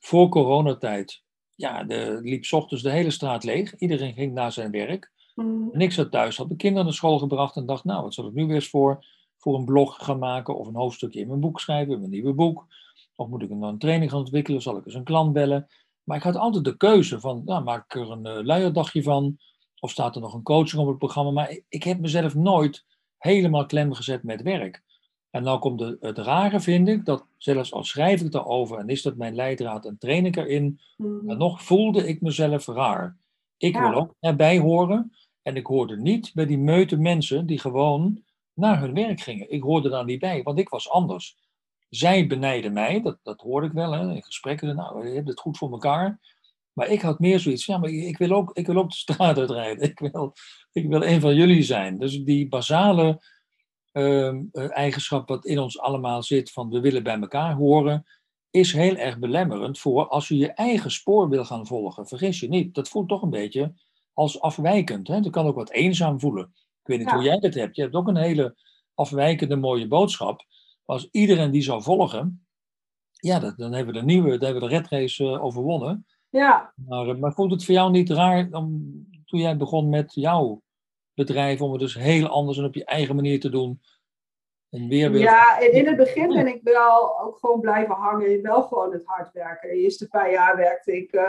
[0.00, 1.22] voor coronatijd.
[1.54, 3.76] Ja, de, liep s ochtends de hele straat leeg.
[3.76, 5.12] Iedereen ging naar zijn werk.
[5.34, 5.70] Mm.
[5.72, 8.26] En ik zat thuis, had de kinderen naar school gebracht en dacht, nou, wat zal
[8.26, 9.04] ik nu weer eens voor,
[9.36, 12.66] voor een blog gaan maken of een hoofdstukje in mijn boek schrijven, mijn nieuwe boek.
[13.16, 14.62] Of moet ik een training gaan ontwikkelen?
[14.62, 15.68] Zal ik eens een klant bellen?
[16.02, 19.38] Maar ik had altijd de keuze van, nou, maak ik er een uh, luierdagje van?
[19.80, 21.30] Of staat er nog een coaching op het programma?
[21.30, 22.84] Maar ik, heb mezelf nooit
[23.18, 24.82] helemaal klem gezet met werk.
[25.30, 28.88] En nou komt de, het rare, vind ik, dat zelfs al schrijf ik daarover en
[28.88, 31.24] is dat mijn leidraad en train ik erin, mm.
[31.24, 33.16] maar nog voelde ik mezelf raar.
[33.56, 38.22] Ik wil ook erbij horen en ik hoorde niet bij die meute mensen die gewoon
[38.54, 39.50] naar hun werk gingen.
[39.50, 41.36] Ik hoorde daar niet bij, want ik was anders.
[41.88, 44.76] Zij benijden mij, dat, dat hoorde ik wel hè, in gesprekken.
[44.76, 46.20] Nou, je hebt het goed voor elkaar.
[46.72, 49.38] Maar ik had meer zoiets, ja, maar ik wil ook, ik wil ook de straat
[49.38, 49.82] uitrijden.
[49.90, 50.34] Ik wil,
[50.72, 51.98] ik wil een van jullie zijn.
[51.98, 53.22] Dus die basale
[53.92, 58.06] uh, eigenschap wat in ons allemaal zit, van we willen bij elkaar horen,
[58.50, 62.06] is heel erg belemmerend voor als je je eigen spoor wil gaan volgen.
[62.06, 63.74] Vergis je niet, dat voelt toch een beetje
[64.12, 65.08] als afwijkend.
[65.08, 65.20] Hè?
[65.20, 66.44] Dat kan ook wat eenzaam voelen.
[66.54, 67.76] Ik weet niet hoe jij dat hebt.
[67.76, 68.56] Je hebt ook een hele
[68.94, 70.44] afwijkende mooie boodschap
[70.86, 72.46] als iedereen die zou volgen,
[73.10, 76.06] ja, dat, dan hebben we de nieuwe, dan hebben we de red race uh, overwonnen.
[76.28, 76.72] Ja.
[76.86, 78.92] Maar, uh, maar vond het voor jou niet raar om,
[79.24, 80.62] toen jij begon met jouw
[81.14, 83.80] bedrijf, om het dus heel anders en op je eigen manier te doen?
[84.70, 85.20] En weer weer...
[85.20, 88.92] Ja, in, in het begin ben ik wel ook gewoon blijven hangen in wel gewoon
[88.92, 89.68] het hard werken.
[89.68, 91.22] De eerste paar jaar werkte ik uh,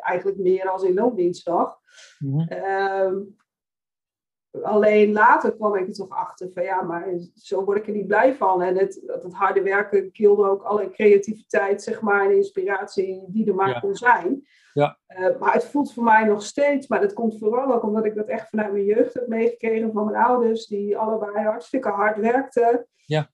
[0.00, 1.78] eigenlijk meer als in loondienst nog.
[2.18, 3.36] Mm -hmm.
[4.62, 8.06] Alleen later kwam ik er toch achter van ja, maar zo word ik er niet
[8.06, 8.62] blij van.
[8.62, 13.54] En het, het harde werken kilde ook alle creativiteit, zeg maar, en inspiratie die er
[13.54, 14.46] maar kon zijn.
[14.72, 14.98] Ja.
[15.08, 18.14] Uh, maar het voelt voor mij nog steeds, maar dat komt vooral ook omdat ik
[18.14, 22.86] dat echt vanuit mijn jeugd heb meegekregen van mijn ouders, die allebei hartstikke hard werkten.
[23.06, 23.30] Ja.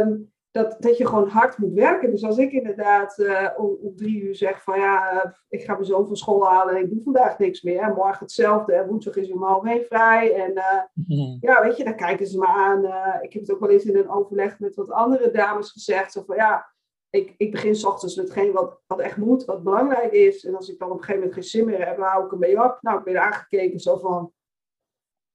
[0.00, 2.10] Um, dat, dat je gewoon hard moet werken.
[2.10, 5.84] Dus als ik inderdaad uh, om, drie uur zeg van ja, uh, ik ga mijn
[5.84, 7.80] zoon van school halen en ik doe vandaag niks meer.
[7.80, 8.72] En morgen hetzelfde.
[8.74, 10.34] En woensdag is om half vrij.
[10.34, 12.84] En uh, ja, weet je, dan kijken ze me aan.
[13.22, 16.12] ik heb het ook wel eens in een overleg met wat andere dames gezegd.
[16.12, 16.72] Zo van ja,
[17.10, 20.44] ik, ik begin s ochtends met hetgeen wat, wat echt moet, wat belangrijk is.
[20.44, 22.32] En als ik dan op een gegeven moment geen zin meer heb, dan hou ik
[22.32, 22.78] ermee op.
[22.80, 24.32] Nou, ik ben aangekeken zo van...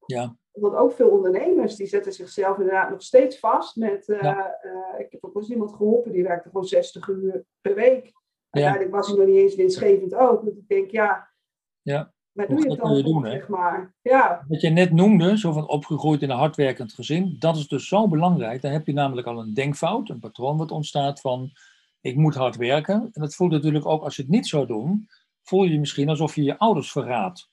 [0.05, 4.07] Ja want ook veel ondernemers die zetten zichzelf inderdaad nog steeds vast met.
[4.07, 7.75] Uh, uh, ik heb ook wel eens iemand geholpen die werkte gewoon 60 uur per
[7.75, 8.11] week.
[8.49, 10.45] Uiteindelijk was hij nog niet eens winstgevend ook.
[10.45, 11.29] Dus ik denk, ja.
[11.81, 12.13] Ja.
[12.31, 13.95] Maar doe je het dan doen, zeg maar.
[14.01, 14.45] Ja.
[14.47, 18.07] Wat je net noemde, zo van opgegroeid in een hardwerkend gezin, dat is dus zo
[18.07, 18.61] belangrijk.
[18.61, 21.51] Dan heb je namelijk al een denkfout, een patroon wat ontstaat van
[22.01, 23.09] ik moet hard werken.
[23.13, 25.07] En dat voelt natuurlijk ook als je het niet zou doen,
[25.43, 27.51] voel je je misschien alsof je je ouders verraadt.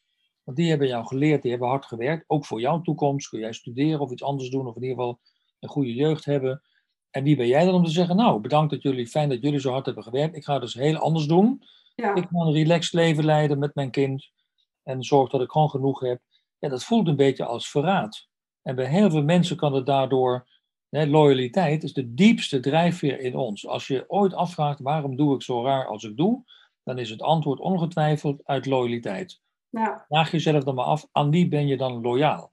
[0.50, 2.24] Want die hebben jou geleerd, die hebben hard gewerkt.
[2.26, 3.28] Ook voor jouw toekomst.
[3.28, 4.66] Kun jij studeren of iets anders doen.
[4.66, 5.20] Of in ieder geval
[5.60, 6.62] een goede jeugd hebben.
[7.10, 9.60] En wie ben jij dan om te zeggen, nou, bedankt dat jullie, fijn dat jullie
[9.60, 10.36] zo hard hebben gewerkt.
[10.36, 11.62] Ik ga dus heel anders doen.
[11.94, 12.14] Ja.
[12.14, 14.30] Ik ga een relaxed leven leiden met mijn kind.
[14.82, 16.20] En zorg dat ik gewoon genoeg heb.
[16.58, 18.28] Ja, dat voelt een beetje als verraad.
[18.62, 20.48] En bij heel veel mensen kan het daardoor,
[20.88, 23.66] hè, loyaliteit is de diepste drijfveer in ons.
[23.66, 26.44] Als je ooit afvraagt, waarom doe ik zo raar als ik doe?
[26.82, 29.40] Dan is het antwoord ongetwijfeld uit loyaliteit.
[29.70, 30.04] Ja.
[30.09, 32.52] Vraag jezelf dan maar af, aan wie ben je dan loyaal?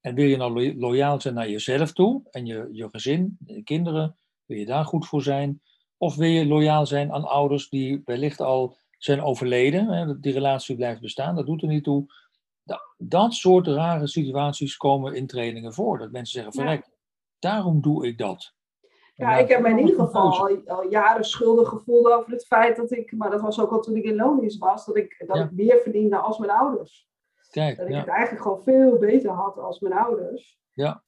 [0.00, 4.16] En wil je nou loyaal zijn naar jezelf toe en je, je gezin, je kinderen,
[4.44, 5.62] wil je daar goed voor zijn?
[5.96, 10.76] Of wil je loyaal zijn aan ouders die wellicht al zijn overleden, hè, die relatie
[10.76, 12.06] blijft bestaan, dat doet er niet toe.
[12.98, 15.98] Dat, soort rare situaties komen in trainingen voor.
[15.98, 16.90] Dat mensen zeggen, verrek,
[17.38, 18.54] daarom doe ik dat.
[19.16, 22.76] Ja, ik heb me in ieder geval al, al, jaren schuldig gevoeld over het feit
[22.76, 25.36] dat ik, maar dat was ook al toen ik in loondienst was, dat ik, dat
[25.36, 27.08] ik meer verdiende als mijn ouders.
[27.50, 27.98] Kijk, dat ik ja.
[27.98, 30.58] het eigenlijk gewoon veel beter had als mijn ouders.
[30.72, 31.02] Ja.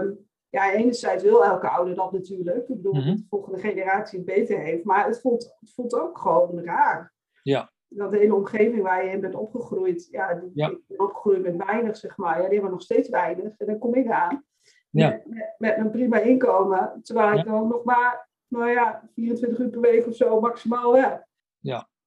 [0.00, 2.68] Um, ja, enerzijds wil elke ouder dat natuurlijk.
[2.68, 3.06] Ik bedoel, Mhm.
[3.08, 4.84] dat de volgende generatie het beter heeft.
[4.84, 7.14] Maar het voelt, het voelt ook gewoon raar.
[7.42, 7.72] Ja.
[7.88, 10.68] Dat de hele omgeving waar je in bent opgegroeid, ja, die, Ja.
[10.68, 12.36] ik ben opgegroeid met weinig, zeg maar.
[12.36, 13.56] Ja, die hebben nog steeds weinig.
[13.56, 14.44] En dan kom ik aan
[14.90, 15.20] Ja.
[15.24, 17.00] met, met, een prima inkomen.
[17.02, 21.28] Terwijl ik dan nog maar, nou ja, 24 uur per week of zo maximaal heb.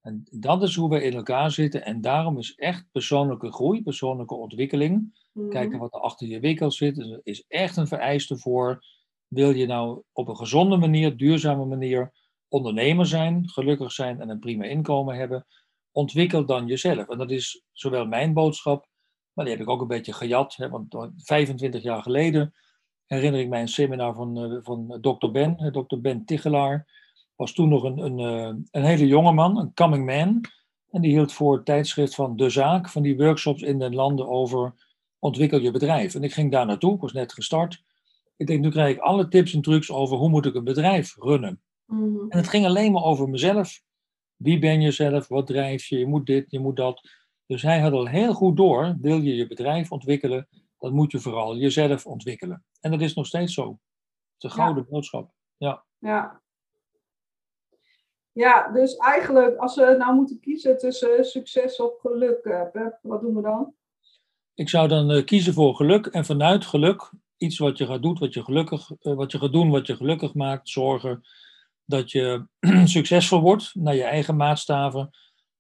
[0.01, 1.85] En dat is hoe we in elkaar zitten.
[1.85, 5.49] En daarom is echt persoonlijke groei, persoonlijke ontwikkeling, Mhm.
[5.49, 8.83] kijken wat er achter je wikkels zit, is- is echt een vereiste voor.
[9.27, 12.11] Wil je nou op een gezonde manier, duurzame manier
[12.47, 15.45] ondernemer zijn, gelukkig zijn en een prima inkomen hebben,
[15.91, 17.07] ontwikkel dan jezelf.
[17.09, 18.87] En dat is zowel mijn boodschap,
[19.33, 20.55] maar die heb ik ook een beetje gejat.
[20.55, 22.53] Hè, want 25 jaar geleden
[23.07, 25.31] herinner ik mij een seminar van, eh, van Dr.
[25.31, 25.97] Ben, eh, Dr.
[25.97, 27.01] Ben Tichelaar.
[27.35, 30.41] Was toen nog een, een, eh, een hele jonge man, een coming man.
[30.89, 34.27] En die hield voor het tijdschrift van De Zaak, van die workshops in de landen
[34.27, 34.73] over
[35.19, 36.15] ontwikkel je bedrijf.
[36.15, 37.83] En ik ging daar naartoe, ik was net gestart.
[38.37, 41.15] Ik denk, nu krijg ik alle tips en trucs over hoe moet ik een bedrijf
[41.17, 41.61] runnen.
[41.85, 42.29] Mhm.
[42.29, 43.81] En het ging alleen maar over mezelf.
[44.35, 45.27] Wie ben je zelf?
[45.27, 45.97] Wat drijf je?
[45.97, 47.01] Je moet dit, je moet dat.
[47.45, 50.47] Dus hij had al heel goed door, wil je je bedrijf ontwikkelen,
[50.83, 52.65] dan moet je vooral jezelf ontwikkelen.
[52.79, 53.69] En dat is nog steeds zo.
[53.69, 54.63] Het is een Ja.
[54.63, 55.31] gouden boodschap.
[55.57, 55.83] Ja.
[55.97, 56.41] Ja.
[58.31, 63.35] Ja, dus eigenlijk, als we nou moeten kiezen tussen succes of geluk, eh, wat doen
[63.35, 63.73] we dan?
[64.53, 68.17] Ik zou dan eh, kiezen voor geluk en vanuit geluk iets wat je gaat doen,
[68.19, 71.21] wat je gelukkig, eh, wat je gaat doen, wat je gelukkig maakt, zorgen
[71.85, 72.47] dat je
[72.85, 75.09] succesvol wordt naar je eigen maatstaven.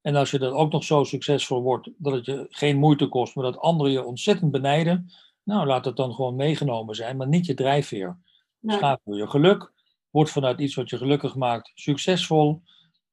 [0.03, 3.35] En als je dan ook nog zo succesvol wordt dat het je geen moeite kost,
[3.35, 5.11] maar dat anderen je ontzettend benijden,
[5.43, 8.17] nou laat het dan gewoon meegenomen zijn, maar niet je drijfveer.
[8.59, 8.77] Nee.
[8.77, 9.71] Schaap voor je geluk,
[10.09, 12.61] word vanuit iets wat je gelukkig maakt succesvol.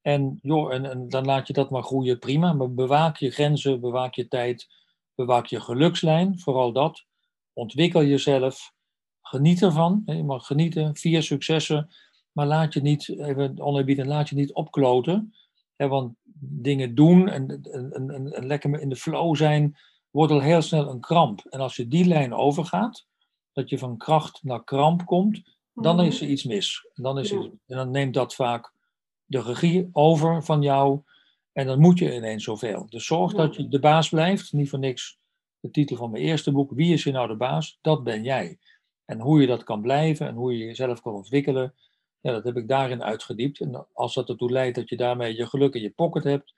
[0.03, 2.53] En, joh, en, en dan laat je dat maar groeien, prima.
[2.53, 4.68] Maar bewaak je grenzen, bewaak je tijd,
[5.14, 7.05] bewaak je gelukslijn, vooral dat.
[7.53, 8.72] Ontwikkel jezelf,
[9.22, 10.03] geniet ervan.
[10.07, 11.90] Je mag genieten, vier successen.
[12.33, 15.35] Maar laat je niet, even oneerbiedig, laat je niet opkloten.
[15.76, 19.76] Hè, want dingen doen en, en, en, lekker in de flow zijn,
[20.11, 21.40] wordt al heel snel een kramp.
[21.50, 23.07] En als je die lijn overgaat,
[23.53, 25.42] dat je van kracht naar kramp komt,
[25.74, 26.05] dan Mhm.
[26.05, 26.87] is er iets mis.
[26.94, 28.72] En dan, is er, en dan neemt dat vaak
[29.24, 31.00] de regie over van jou.
[31.53, 32.87] En dan moet je ineens zoveel.
[32.88, 34.53] Dus zorg dat je de baas blijft.
[34.53, 35.18] Niet voor niks
[35.61, 36.70] de titel van mijn eerste boek.
[36.70, 37.79] Wie is hier nou de baas?
[37.81, 38.59] Dat ben jij.
[39.05, 41.74] En hoe je dat kan blijven en hoe je jezelf kan ontwikkelen.
[42.21, 43.61] Ja, dat heb ik daarin uitgediept.
[43.61, 46.55] En als dat ertoe leidt dat je daarmee je geluk in je pocket hebt,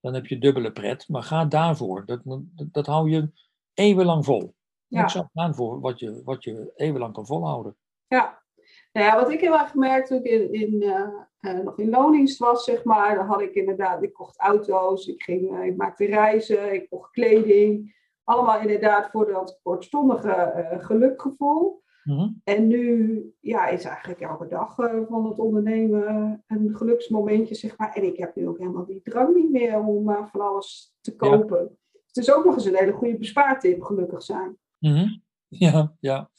[0.00, 1.08] dan heb je dubbele pret.
[1.08, 2.06] Maar ga daarvoor.
[2.06, 3.30] Dat, dat, dat hou je
[3.74, 4.54] eeuwenlang vol.
[4.86, 5.02] Ja.
[5.02, 7.76] Ik zou gaan voor wat je, wat je eeuwenlang kan volhouden.
[8.06, 8.44] Ja.
[8.92, 11.08] Nou ja, wat ik heel erg gemerkt toen ik in, in, uh,
[11.40, 15.22] uh, nog in loondienst was, zeg maar, dan had ik inderdaad, ik kocht auto's, ik,
[15.22, 17.94] ging, uh, ik maakte reizen, ik kocht kleding.
[18.24, 21.82] Allemaal inderdaad voor dat kortstondige gelukgevoel.
[22.06, 22.28] Mhm.
[22.44, 24.74] En nu ja, is eigenlijk elke dag
[25.08, 27.92] van het ondernemen een geluksmomentje, zeg maar.
[27.92, 31.78] En ik heb nu ook helemaal die drang niet meer om van alles te kopen.
[32.06, 34.56] Het is ook nog eens een hele goede bespaartip, gelukkig zijn.
[34.78, 35.08] Mhm.
[35.48, 36.30] Ja, ja.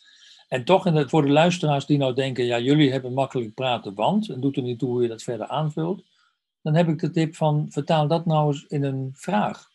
[0.48, 4.30] En toch, en voor de luisteraars die nou denken, ja, jullie hebben makkelijk praten, want,
[4.30, 6.04] en doet er niet toe hoe je dat verder aanvult,
[6.62, 9.70] dan heb ik de tip van, vertaal dat nou eens in een vraag.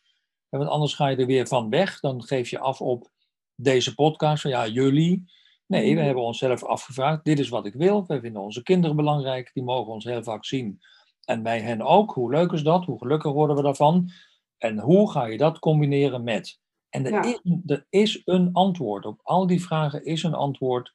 [0.48, 3.10] Want anders ga je er weer van weg, dan geef je af op
[3.54, 5.24] deze podcast, van ja, jullie.
[5.72, 6.04] Nee, we mhm.
[6.04, 9.92] hebben onszelf afgevraagd, dit is wat ik wil, wij vinden onze kinderen belangrijk, die mogen
[9.92, 10.80] ons heel vaak zien.
[11.24, 14.10] En wij hen ook, hoe leuk is dat, hoe gelukkig worden we daarvan?
[14.58, 16.60] En hoe ga je dat combineren met?
[16.88, 19.06] En er, is, er is een antwoord.
[19.06, 20.94] Op al die vragen is een antwoord.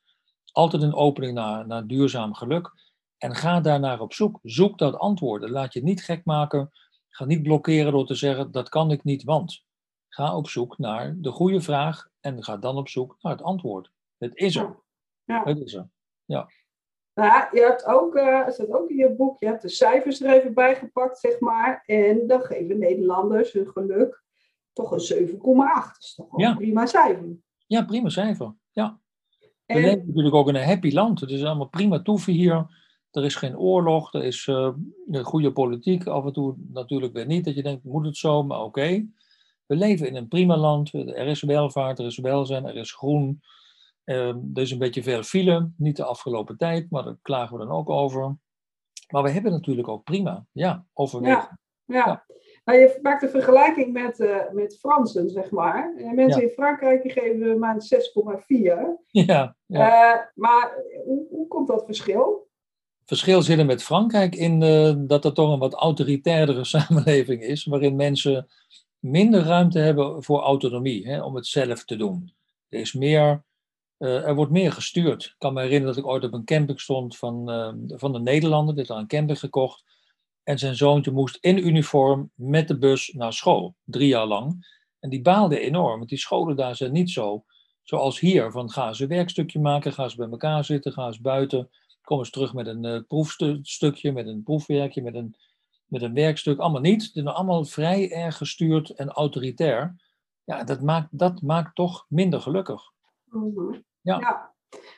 [0.51, 2.71] Altijd een opening naar, naar duurzaam geluk.
[3.17, 4.39] En ga daarnaar op zoek.
[4.43, 5.49] Zoek dat antwoord.
[5.49, 6.71] laat je niet gek maken.
[7.09, 9.63] Ga niet blokkeren door te zeggen: dat kan ik niet, want.
[10.07, 13.91] Ga op zoek naar de goede vraag en ga dan op zoek naar het antwoord.
[14.17, 14.79] Het is er.
[15.23, 15.43] Ja.
[15.43, 15.89] Het is er.
[16.25, 16.49] Ja.
[17.13, 20.33] Nou, je hebt ook, uh, staat ook in je boek, je hebt de cijfers er
[20.33, 21.83] even bij gepakt, zeg maar.
[21.85, 24.25] En dan geven Nederlanders hun geluk
[24.73, 25.93] toch een 7,8.
[25.93, 27.37] Dat is toch een prima cijfer.
[27.67, 28.55] Ja, prima cijfer.
[28.71, 28.99] Ja.
[29.65, 31.19] We leven natuurlijk ook in een happy land.
[31.19, 32.65] Het is allemaal prima toeven hier.
[33.11, 34.73] Er is geen oorlog, er is uh,
[35.21, 36.07] goede politiek.
[36.07, 38.43] Af en toe natuurlijk weer niet, dat je denkt, moet het zo?
[38.43, 39.05] Maar oké.
[39.65, 40.93] We leven in een prima land.
[40.93, 43.41] Er is welvaart, er is welzijn, er is groen.
[44.07, 47.75] Er is een beetje veel file, niet de afgelopen tijd, maar daar klagen we dan
[47.75, 48.35] ook over.
[49.09, 51.59] Maar we hebben natuurlijk ook prima, ja, overwegen.
[51.85, 52.25] Ja, ja.
[52.65, 55.93] Nou, je maakt een vergelijking met, uh, met Fransen, zeg maar.
[55.97, 57.79] En mensen in Frankrijk die geven maar 6,4.
[59.11, 60.15] Ja, ja.
[60.15, 60.73] Uh, maar
[61.05, 62.47] hoe, hoe komt dat verschil?
[63.05, 67.65] Verschil zit er met Frankrijk in uh, dat er toch een wat autoritairdere samenleving is,
[67.65, 68.47] waarin mensen
[68.99, 72.33] minder ruimte hebben voor autonomie, hè, om het zelf te doen.
[72.69, 73.43] Er, is meer,
[73.97, 75.25] er wordt meer gestuurd.
[75.25, 77.45] Ik kan me herinneren dat ik ooit op een camping stond van,
[77.87, 79.83] van de Nederlander, dit had een camping gekocht.
[80.43, 84.75] En zijn zoontje moest in uniform met de bus naar school, drie jaar lang.
[84.99, 87.45] En die baalde enorm, want die scholen daar zijn niet zo
[87.87, 88.51] zoals hier.
[88.51, 91.69] Van gaan ze een werkstukje maken, gaan ze bij elkaar zitten, gaan ze buiten.
[92.01, 95.35] Komen ze terug met een uh, proefstukje, met een proefwerkje, met een,
[95.85, 96.59] met een werkstuk.
[96.59, 97.03] Allemaal niet.
[97.03, 99.95] Het is allemaal vrij erg gestuurd en autoritair.
[100.43, 102.81] Ja, dat maakt, dat maakt toch minder gelukkig.
[104.01, 104.19] Ja.
[104.19, 104.55] ja.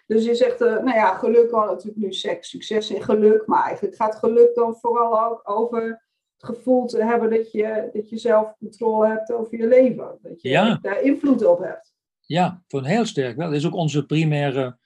[0.07, 3.47] Dus je zegt, uh, nou ja, geluk al natuurlijk nu seks, succes en geluk.
[3.47, 8.09] Maar eigenlijk gaat geluk dan vooral ook over het gevoel te hebben dat je, dat
[8.09, 10.17] je zelf controle hebt over je leven.
[10.21, 11.93] Dat je daar invloed op hebt.
[12.19, 13.47] Ja, voor een heel sterk wel.
[13.47, 14.77] Dat is ook onze primaire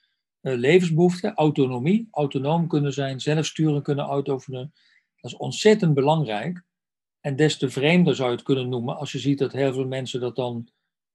[0.41, 2.07] uh, levensbehoefte, autonomie.
[2.11, 4.71] Autonoom kunnen zijn, zelfsturen kunnen uitoefenen.
[5.15, 6.63] Dat is ontzettend belangrijk.
[7.19, 9.87] En des te vreemder zou je het kunnen noemen als je ziet dat heel veel
[9.87, 10.69] mensen dat dan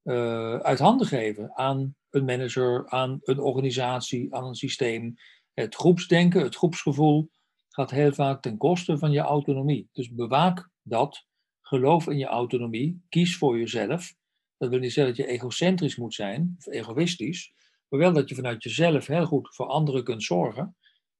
[0.05, 5.15] uh, uit handen geven aan een manager, aan een organisatie, aan een systeem.
[5.55, 7.31] Het groepsdenken, het groepsgevoel
[7.69, 9.89] gaat heel vaak ten koste van je autonomie.
[9.93, 11.27] Dus bewaak dat.
[11.61, 13.03] Geloof in je autonomie.
[13.09, 14.15] Kies voor jezelf.
[14.57, 17.53] Dat wil niet zeggen dat je egocentrisch moet zijn of egoïstisch,
[17.89, 20.77] maar wel dat je vanuit jezelf heel goed voor anderen kunt zorgen.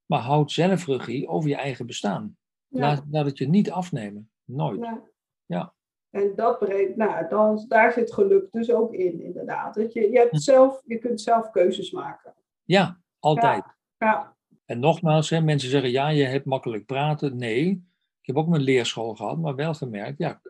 [0.07, 2.37] Maar houd zelf regie over je eigen bestaan.
[2.69, 4.31] Laat, laat het je niet afnemen.
[4.45, 4.81] Nooit.
[4.81, 5.03] Ja.
[5.47, 5.75] ja.
[6.11, 9.75] En dat brengt, nou, dan, daar zit geluk dus ook in, inderdaad.
[9.75, 12.35] Dat je, je, hebt zelf, je kunt zelf keuzes maken.
[12.65, 13.65] Ja, altijd.
[13.99, 14.37] Ja.
[14.65, 17.37] En nogmaals, hè, mensen zeggen, ja, je hebt makkelijk praten.
[17.37, 17.89] Nee,
[18.21, 20.41] ik heb ook mijn leerschool gehad, maar wel gemerkt, ja,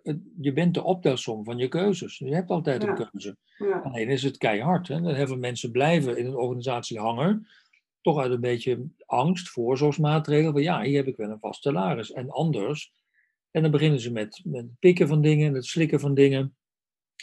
[0.41, 2.19] je bent de optelsom van je keuzes.
[2.19, 3.37] Je hebt altijd een keuze.
[3.59, 3.79] Ja.
[3.79, 4.89] Alleen is het keihard.
[4.89, 5.15] Hè.
[5.15, 7.47] Heel veel mensen blijven in een organisatie hangen,
[8.01, 10.53] toch uit een beetje angst, voorzorgsmaatregelen.
[10.53, 12.13] Van ja, hier heb ik wel een vast salaris.
[12.13, 12.93] En anders
[13.51, 16.57] en dan beginnen ze met, met het pikken van dingen, het slikken van dingen.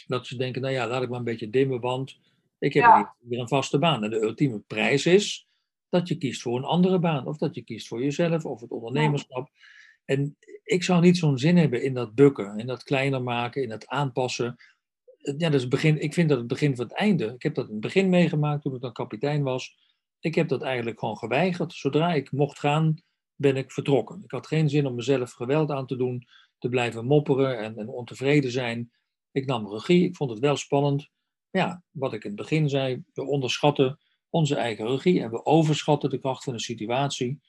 [0.06, 2.18] Dat ze denken, nou ja, laat ik maar een beetje dimmen, want
[2.58, 3.14] ik heb ja.
[3.18, 4.04] weer een vaste baan.
[4.04, 5.48] En de ultieme prijs is
[5.88, 7.26] dat je kiest voor een andere baan.
[7.26, 9.50] Of dat je kiest voor jezelf of het ondernemerschap.
[10.04, 13.68] En ik zou niet zo'n zin hebben in dat bukken, in dat kleiner maken, in
[13.68, 14.56] dat aanpassen.
[15.16, 17.32] Ja, dat is begin, ik vind dat het begin van het einde.
[17.34, 19.76] Ik heb dat in het begin meegemaakt toen ik dan kapitein was.
[20.20, 21.72] Ik heb dat eigenlijk gewoon geweigerd.
[21.72, 23.02] Zodra ik mocht gaan,
[23.36, 24.22] ben ik vertrokken.
[24.24, 26.26] Ik had geen zin om mezelf geweld aan te doen,
[26.58, 28.90] te blijven mopperen en, en ontevreden zijn.
[29.32, 31.10] Ik nam regie, ik vond het wel spannend.
[31.50, 33.98] Ja, wat ik in het begin zei, we onderschatten
[34.30, 37.40] onze eigen regie en we overschatten de kracht van de situatie.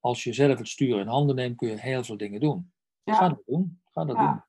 [0.00, 2.72] Als je zelf het stuur in handen neemt, kun je heel veel dingen doen.
[3.04, 3.14] Ja.
[3.14, 3.80] Ga dat doen.
[3.92, 4.32] Ga dat Ja.
[4.32, 4.42] doen.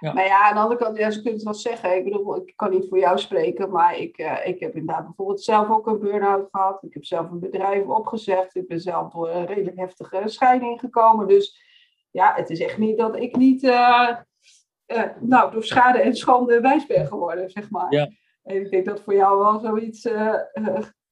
[0.00, 0.12] Ja.
[0.12, 1.96] Maar ja, aan de andere kant, ja, ze kunnen het wel zeggen.
[1.96, 5.42] Ik bedoel, ik kan niet voor jou spreken, maar ik, eh, ik heb inderdaad bijvoorbeeld
[5.42, 6.82] zelf ook een burn-out gehad.
[6.82, 8.56] Ik heb zelf een bedrijf opgezegd.
[8.56, 11.28] Ik ben zelf door een redelijk heftige scheiding gekomen.
[11.28, 11.62] Dus
[12.10, 14.16] ja, het is echt niet dat ik niet, eh,
[14.86, 17.92] eh, nou, door schade en schande wijs ben geworden, zeg maar.
[17.92, 18.08] Ja.
[18.42, 20.08] En ik denk dat voor jou wel zoiets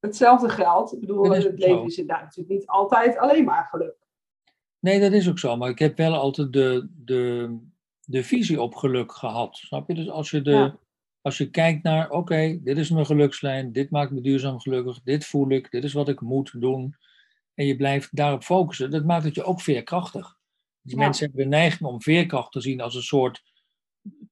[0.01, 0.93] hetzelfde geldt.
[0.93, 1.85] Ik bedoel, het leven zo.
[1.85, 3.97] is inderdaad natuurlijk niet altijd alleen maar geluk.
[4.79, 5.57] Nee, dat is ook zo.
[5.57, 7.59] Maar ik heb wel altijd de, de,
[8.11, 9.57] de visie op geluk gehad.
[9.57, 9.95] Snap je?
[9.95, 10.79] Dus als je, de, Ja.
[11.21, 15.27] als je kijkt naar, oké, dit is mijn gelukslijn, dit maakt me duurzaam gelukkig, dit
[15.27, 16.97] voel ik, dit is wat ik moet doen.
[17.55, 20.37] En je blijft daarop focussen, dat maakt het je ook veerkrachtig.
[20.83, 20.99] Dus Ja.
[20.99, 23.43] mensen hebben de neiging om veerkracht te zien als een soort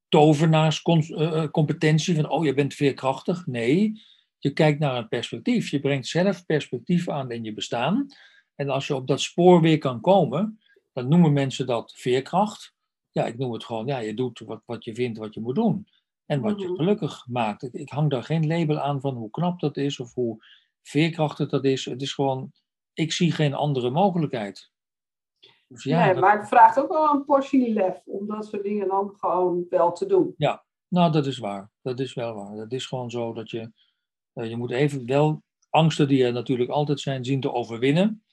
[0.08, 2.14] tovenaarscompetentie.
[2.14, 3.46] Van, oh, je bent veerkrachtig.
[3.46, 4.02] Nee,
[4.38, 5.70] je kijkt naar een perspectief.
[5.70, 8.06] Je brengt zelf perspectief aan in je bestaan.
[8.54, 10.60] En als je op dat spoor weer kan komen,
[10.92, 12.74] dan noemen mensen dat veerkracht.
[13.16, 15.54] Ja, ik noem het gewoon, ja, je doet wat, wat je vindt wat je moet
[15.54, 15.86] doen.
[16.26, 16.74] En wat je Mhm.
[16.76, 17.62] gelukkig maakt.
[17.62, 20.44] Ik, ik hang daar geen label aan van hoe knap dat is of hoe
[20.82, 21.84] veerkrachtig dat is.
[21.84, 22.52] Het is gewoon,
[22.92, 24.70] ik zie geen andere mogelijkheid.
[25.68, 28.62] Dus ja, nee, dat- maar het vraagt ook wel een portie lef om dat soort
[28.62, 30.34] dingen dan gewoon wel te doen.
[30.88, 31.70] Nou, dat is waar.
[31.82, 32.56] Dat is wel waar.
[32.56, 33.72] Dat is gewoon zo dat je,
[34.32, 38.24] eh, je moet even wel angsten die er natuurlijk altijd zijn, zien te overwinnen.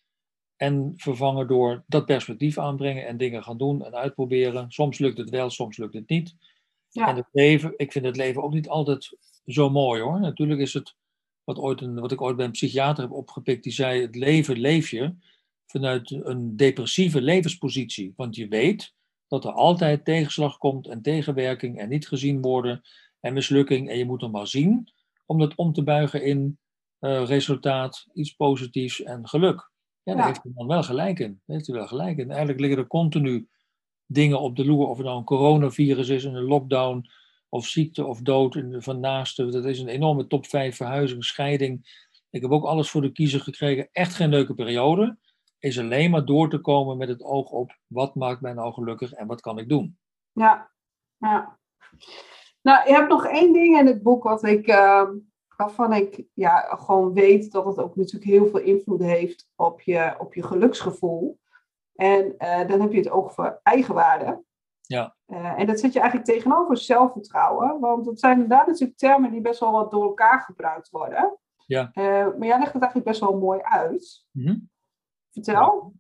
[0.64, 4.72] En vervangen door dat perspectief aanbrengen en dingen gaan doen en uitproberen.
[4.72, 6.36] Soms lukt het wel, soms lukt het niet.
[6.90, 7.08] Ja.
[7.08, 10.20] En het leven, ik vind het leven ook niet altijd zo mooi hoor.
[10.20, 10.96] Natuurlijk is het,
[11.44, 14.60] wat, ooit een, wat ik ooit bij een psychiater heb opgepikt, die zei: het leven
[14.60, 15.16] leef je
[15.66, 18.14] vanuit een depressieve levenspositie.
[18.16, 18.94] Want je weet
[19.28, 22.82] dat er altijd tegenslag komt en tegenwerking en niet gezien worden
[23.20, 23.90] en mislukking.
[23.90, 24.92] En je moet hem maar zien
[25.26, 26.58] om dat om te buigen in
[27.00, 29.72] eh, resultaat, iets positiefs en geluk.
[30.04, 30.26] Ja, daar Ja.
[30.28, 31.42] heeft hij dan wel gelijk in.
[31.46, 32.30] Daar heeft hij wel gelijk in.
[32.30, 33.48] Eigenlijk liggen er continu
[34.06, 37.06] dingen op de loer, of het nou een coronavirus is, een lockdown,
[37.50, 39.52] of ziekte of dood van naasten.
[39.52, 42.02] Dat is een enorme top 5 verhuizing, scheiding.
[42.30, 43.90] Ik heb ook alles voor de kiezer gekregen.
[43.92, 45.18] Echt geen leuke periode.
[45.60, 49.12] Is alleen maar door te komen met het oog op wat maakt mij nou gelukkig
[49.14, 49.98] en wat kan ik doen.
[50.32, 50.72] Ja,
[51.18, 51.60] ja.
[52.62, 55.10] Nou, je hebt nog één ding in het boek wat ik, eh,
[55.58, 60.16] waarvan ik ja, gewoon weet dat het ook natuurlijk heel veel invloed heeft op je,
[60.18, 61.40] op je geluksgevoel.
[61.96, 64.44] En eh, dan heb je het over eigenwaarde.
[64.82, 65.16] Ja.
[65.26, 67.80] Eh, en dat zet je eigenlijk tegenover zelfvertrouwen.
[67.80, 71.38] Want dat zijn inderdaad natuurlijk termen die best wel wat door elkaar gebruikt worden.
[71.66, 71.90] Ja.
[71.94, 74.26] Eh, maar jij legt het eigenlijk best wel mooi uit.
[74.32, 74.56] Mhm.
[75.32, 75.94] Vertel.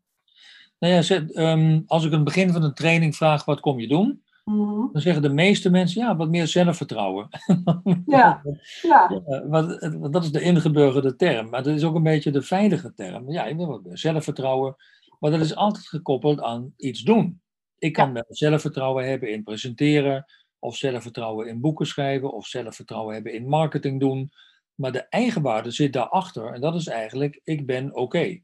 [0.79, 3.87] Nou ja, ehm, als ik aan het begin van een training vraag wat kom je
[3.87, 4.91] doen, Mhm.
[4.91, 7.27] dan zeggen de meeste mensen ja, wat meer zelfvertrouwen.
[8.05, 8.41] Ja,
[8.81, 12.03] ja, Ja, want, het- want dat is de ingeburgerde term, maar dat is ook een
[12.03, 13.31] beetje de veilige term.
[13.31, 14.75] Ja, je wil wat meer zelfvertrouwen,
[15.19, 17.41] maar dat is altijd gekoppeld aan iets doen.
[17.77, 20.25] Ik kan wel zelfvertrouwen hebben in presenteren,
[20.59, 24.31] of zelfvertrouwen in boeken schrijven, of zelfvertrouwen hebben in marketing doen.
[24.75, 28.39] Maar de eigenwaarde zit daarachter en dat is eigenlijk, ik ben oké.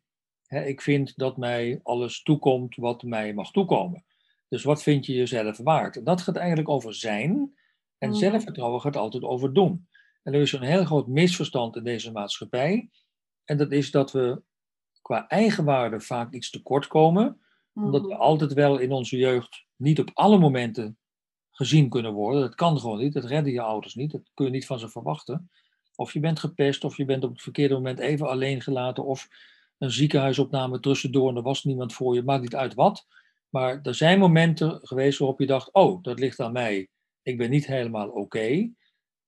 [0.48, 4.04] Ik vind dat mij alles toekomt wat mij mag toekomen.
[4.50, 5.96] Dus wat vind je jezelf waard?
[5.98, 7.54] En dat gaat eigenlijk over zijn.
[7.98, 8.18] En Mhm.
[8.18, 9.88] zelfvertrouwen gaat altijd over doen.
[10.24, 12.90] En er is een heel groot misverstand in deze maatschappij.
[13.46, 14.42] En dat is dat we
[15.02, 17.42] qua eigenwaarde vaak iets tekort komen.
[17.74, 18.22] Omdat we Mhm.
[18.22, 20.98] altijd wel in onze jeugd niet op alle momenten
[21.52, 22.42] gezien kunnen worden.
[22.42, 23.14] Dat kan gewoon niet.
[23.14, 24.12] Dat redden je ouders niet.
[24.12, 25.50] Dat kun je niet van ze verwachten.
[25.96, 29.06] Of je bent gepest, of je bent op het verkeerde moment even alleen gelaten.
[29.06, 29.28] Of
[29.78, 32.24] een ziekenhuisopname tussendoor en er was niemand voor je.
[32.24, 33.06] Maakt niet uit wat.
[33.50, 36.88] Maar er zijn momenten geweest waarop je dacht: oh, dat ligt aan mij.
[37.22, 38.72] Ik ben niet helemaal oké.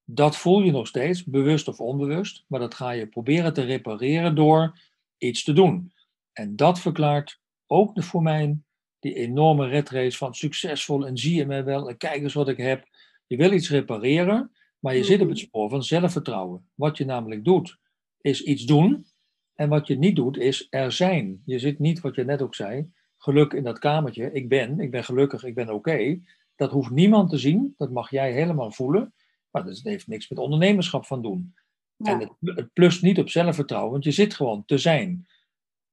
[0.03, 2.43] Dat voel je nog steeds, bewust of onbewust.
[2.47, 4.79] Maar dat ga je proberen te repareren door
[5.17, 5.93] iets te doen.
[6.33, 8.59] En dat verklaart ook voor mij
[8.99, 12.57] die enorme redrace van succesvol en zie je mij wel en kijk eens wat ik
[12.57, 12.87] heb.
[13.27, 16.69] Je wil iets repareren, maar je zit op het spoor van zelfvertrouwen.
[16.75, 17.77] Wat je namelijk doet,
[18.21, 19.05] is iets doen.
[19.53, 21.41] En wat je niet doet, is er zijn.
[21.45, 22.91] Je zit niet, wat je net ook zei,
[23.21, 24.31] geluk in dat kamertje.
[24.31, 26.19] Ik ben, ik ben gelukkig, ik ben oké.
[26.55, 29.13] Dat hoeft niemand te zien, dat mag jij helemaal voelen.
[29.51, 31.55] Maar dat heeft niks met ondernemerschap van doen.
[31.95, 32.11] Ja.
[32.11, 35.27] En het, het plust niet op zelfvertrouwen, want je zit gewoon te zijn.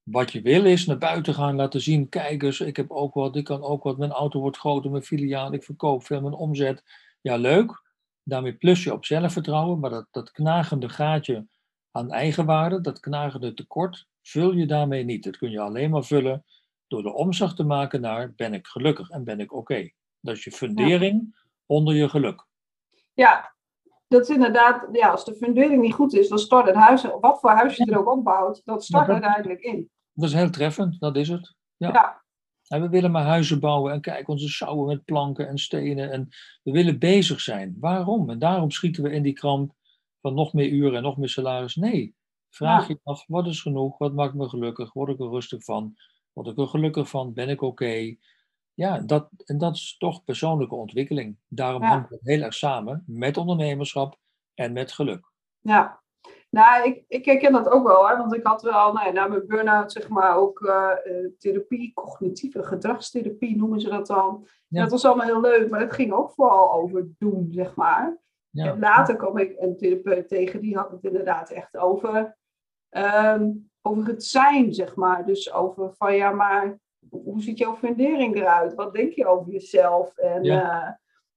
[0.03, 3.37] Wat je wil is naar buiten gaan, laten zien, kijk eens, ik heb ook wat,
[3.37, 6.85] ik kan ook wat, mijn auto wordt groter, mijn filiaal, ik verkoop veel, mijn omzet.
[7.21, 7.87] Ja, leuk.
[8.23, 11.47] Daarmee plus je op zelfvertrouwen, maar dat, dat knagende gaatje
[11.91, 15.25] aan eigenwaarde, dat knagende tekort, vul je daarmee niet.
[15.25, 16.45] Dat kun je alleen maar vullen
[16.89, 19.91] door de omslag te maken naar ben ik gelukkig en ben ik oké.
[20.21, 21.37] Dat is je fundering
[21.67, 22.47] onder je geluk.
[23.15, 23.55] Ja,
[24.09, 27.41] dat is inderdaad, ja, als de fundering niet goed is, dan stort het huis, wat
[27.41, 29.91] voor huis je er ook opbouwt, dat stort dat- uiteindelijk in.
[30.13, 31.55] Dat is heel treffend, dat is het.
[31.77, 31.93] Ja.
[31.93, 32.23] Ja,
[32.69, 36.11] En we willen maar huizen bouwen en kijk, onze sjouwen met planken en stenen.
[36.13, 36.29] En
[36.63, 37.77] we willen bezig zijn.
[37.81, 38.31] Waarom?
[38.31, 39.73] En daarom schieten we in die kramp
[40.21, 41.75] van nog meer uren en nog meer salaris.
[41.77, 42.15] Nee,
[42.51, 42.95] vraag Ja.
[42.95, 43.99] je af, wat is genoeg?
[43.99, 44.93] Wat maakt me gelukkig?
[44.93, 45.95] Word ik er rustig van?
[46.39, 47.33] Word ik er gelukkig van?
[47.33, 48.17] Ben ik oké?
[48.75, 51.37] Ja, dat, en dat is toch persoonlijke ontwikkeling.
[51.49, 51.89] Daarom Ja.
[51.89, 54.19] hangt het heel erg samen met ondernemerschap
[54.55, 55.33] en met geluk.
[55.61, 56.01] ja.
[56.51, 59.27] Nou, ik, ik herken dat ook wel, hè, want ik had wel, nou ja, na
[59.27, 64.47] mijn burn-out, zeg maar, ook eh, eh, therapie, cognitieve gedragstherapie noemen ze dat dan.
[64.69, 64.81] Ja.
[64.83, 68.19] Dat was allemaal heel leuk, maar het ging ook vooral over doen, zeg maar.
[68.51, 68.67] Ja.
[68.73, 72.37] En later kwam ik een therapeut tegen, die had het inderdaad echt over,
[72.89, 73.51] ehm,
[73.89, 75.25] over het zijn, zeg maar.
[75.27, 76.79] Dus over van ja, maar
[77.11, 78.75] hoe ziet jouw fundering eruit?
[78.75, 80.17] Wat denk je over jezelf?
[80.17, 80.83] En, Ja.
[80.87, 80.93] eh,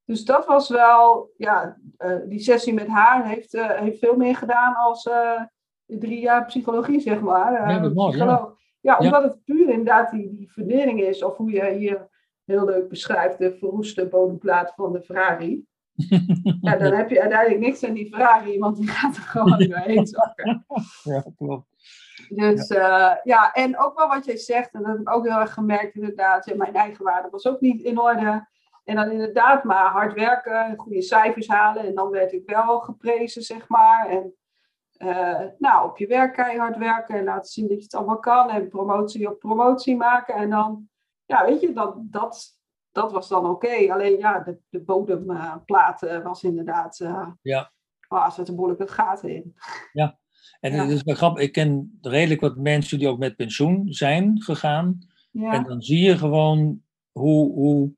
[0.06, 4.36] dus dat was wel, ja, eh, die sessie met haar heeft, eh, heeft veel meer
[4.36, 5.10] gedaan als
[5.86, 7.70] drie jaar psychologie, zeg maar.
[7.70, 8.18] Ja, dat mooi.
[8.82, 12.08] Ja, omdat het puur inderdaad die, die fundering is, of hoe je hier
[12.46, 15.66] heel leuk beschrijft, de verroeste bodemplaat van de Ferrari.
[16.62, 20.08] Ja, dan heb je uiteindelijk niks aan die Ferrari, want die gaat er gewoon doorheen
[20.08, 20.66] zakken.
[21.04, 21.68] Ja, klopt.
[22.36, 23.20] Dus ja.
[23.24, 25.96] ja, en ook wel wat jij zegt, en dat heb ik ook heel erg gemerkt
[25.96, 28.48] inderdaad, ja, mijn eigen waarde was ook niet in orde.
[28.84, 33.42] En dan inderdaad maar hard werken, goede cijfers halen en dan werd ik wel geprezen,
[33.42, 34.08] zeg maar.
[34.08, 34.36] En
[34.98, 38.50] eh, nou, op je werk keihard werken en laten zien dat je het allemaal kan
[38.50, 40.36] en promotie op promotie maken.
[40.36, 40.90] En dan,
[41.26, 42.58] ja, weet je, dat, dat,
[42.92, 43.94] dat was dan oké.
[43.94, 47.72] Alleen ja, de, de bodemplaat eh, was inderdaad, eh Ja.
[48.08, 49.56] oh, er zitten behoorlijk wat gaten in.
[50.60, 54.42] En het is wel grappig, ik ken redelijk wat mensen die ook met pensioen zijn
[54.42, 55.00] gegaan.
[55.34, 56.82] En dan zie je gewoon
[57.12, 57.92] hoe, hoe,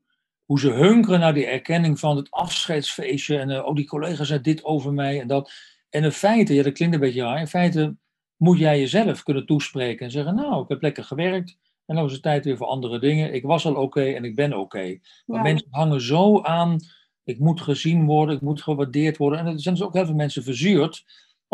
[0.44, 3.38] hoe ze hunkeren naar die erkenning van het afscheidsfeestje.
[3.38, 5.52] En eh, oh, die collega zei dit over mij en dat.
[5.90, 7.40] En in feite, ja, dat klinkt een beetje raar.
[7.40, 7.96] In feite
[8.36, 11.58] moet jij jezelf kunnen toespreken en zeggen: Nou, ik heb lekker gewerkt.
[11.86, 13.34] En dan is het tijd weer voor andere dingen.
[13.34, 14.98] Ik was al oké en ik ben oké.
[15.26, 15.42] Maar ja.
[15.42, 16.78] mensen hangen zo aan.
[17.24, 19.38] Ik moet gezien worden, ik moet gewaardeerd worden.
[19.38, 21.04] En er zijn dus ook heel veel mensen verzuurd.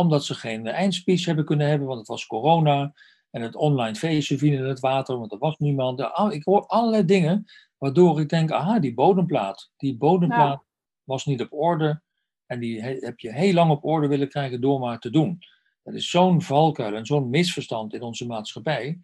[0.01, 2.93] Omdat ze geen eindspeech hebben kunnen hebben, want het was corona.
[3.31, 6.01] En het online feestje viel in het water, want er was niemand.
[6.31, 7.45] Ik hoor allerlei dingen
[7.79, 9.71] waardoor ik denk, aha, die bodemplaat.
[9.77, 10.65] Die bodemplaat
[11.05, 12.03] was niet op orde.
[12.47, 15.39] En die he- heb je heel lang op orde willen krijgen door maar te doen.
[15.83, 19.01] Dat is zo'n valkuil en zo'n misverstand in onze maatschappij.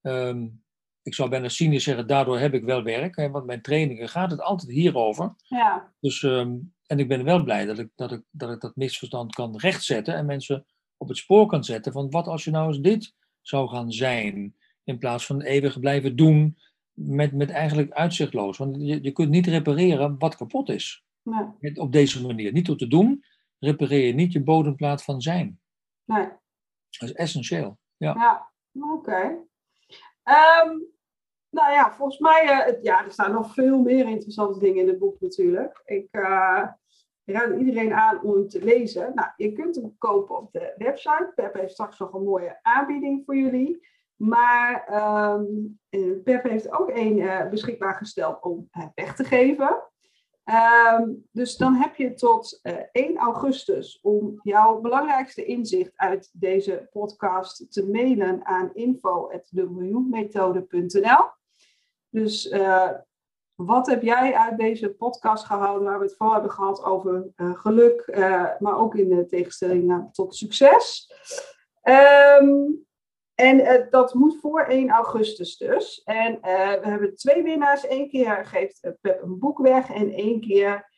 [0.00, 0.46] Ehm,
[1.02, 3.16] ik zou bijna cynisch zeggen, daardoor heb ik wel werk.
[3.16, 5.34] Hè, want mijn trainingen gaat het altijd hierover.
[5.42, 5.92] ja.
[6.00, 6.56] Dus, ehm,
[6.88, 10.14] en ik ben wel blij dat ik, dat, ik, dat ik dat misverstand kan rechtzetten
[10.14, 10.66] en mensen
[10.96, 14.56] op het spoor kan zetten van wat als je nou eens dit zou gaan zijn,
[14.84, 16.58] in plaats van eeuwig blijven doen
[16.92, 18.58] met, met eigenlijk uitzichtloos.
[18.58, 21.04] Want je, je kunt niet repareren wat kapot is.
[21.22, 22.52] Nee, Met- Op deze manier.
[22.52, 23.24] Niet door te doen,
[23.58, 25.60] repareer je niet je bodemplaat van zijn.
[26.04, 26.28] nee.
[26.98, 27.78] Dat is essentieel.
[27.96, 28.14] Ja.
[28.14, 28.50] Ja,
[28.92, 29.36] oké.
[30.22, 30.68] Ehm,
[31.50, 34.88] nou ja, volgens mij, eh, het- ja, er staan nog veel meer interessante dingen in
[34.88, 35.82] het boek natuurlijk.
[35.84, 36.08] Ik
[37.28, 39.12] eh, raad iedereen aan om hem te lezen.
[39.14, 41.32] Nou, je kunt hem kopen op de website.
[41.34, 43.86] Pep heeft straks nog een mooie aanbieding voor jullie.
[44.16, 45.40] Maar eh,
[46.24, 49.82] Pep heeft ook één eh, beschikbaar gesteld om eh, weg te geven.
[50.44, 56.88] Ehm, dus dan heb je tot eh, 1 augustus om jouw belangrijkste inzicht uit deze
[56.90, 61.24] podcast te mailen aan info.demiljoenmethode.nl.
[62.10, 62.54] Dus
[63.64, 67.58] wat heb jij uit deze podcast gehouden waar we het vooral hebben gehad over eh,
[67.58, 71.12] geluk, eh, maar ook in de tegenstelling tot succes?
[71.82, 72.48] Ehm,
[73.34, 76.02] en eh, dat moet voor 1 augustus dus.
[76.04, 77.90] En we hebben twee winnaars.
[77.90, 80.90] Eén keer geeft Pep een boek weg en één keer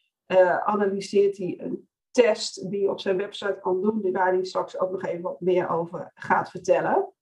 [0.65, 5.05] analyseert hij een test die op zijn website kan doen, waar hij straks ook nog
[5.05, 7.13] even wat meer over gaat vertellen.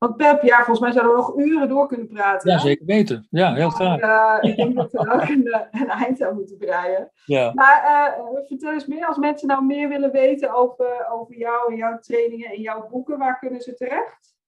[0.00, 2.50] Want Pep, ja, volgens mij zouden we nog uren door kunnen praten.
[2.50, 2.62] ja, hè?
[2.62, 3.26] zeker weten.
[3.30, 4.00] Ja, heel graag.
[4.00, 7.10] Maar, eh, ik denk dat we ook een, eh, een eind aan moeten breien.
[7.24, 7.52] Ja.
[7.54, 11.78] Maar eh, vertel eens meer, als mensen nou meer willen weten over, over jou en
[11.78, 14.38] jouw trainingen en jouw boeken, waar kunnen ze terecht?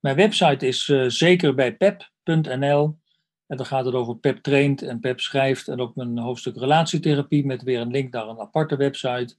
[0.00, 2.98] Mijn website is eh, zeker bij pep.nl.
[3.46, 5.68] En dan gaat het over Pep traint en Pep schrijft.
[5.68, 9.36] En ook mijn hoofdstuk relatietherapie met weer een link naar een aparte website.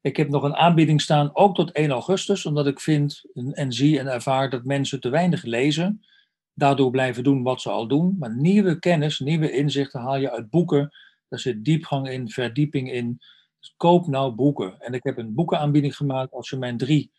[0.00, 3.22] Ik heb nog een aanbieding staan, ook tot 1 augustus, omdat ik vind
[3.52, 6.06] en, zie en ervaar dat mensen te weinig lezen.
[6.54, 8.16] Daardoor blijven doen wat ze al doen.
[8.18, 10.90] Maar nieuwe kennis, nieuwe inzichten haal je uit boeken.
[11.28, 13.18] Daar zit diepgang in, verdieping in.
[13.60, 14.80] Dus koop nou boeken.
[14.80, 16.32] En ik heb een boekenaanbieding gemaakt.
[16.32, 17.12] Als je mijn drie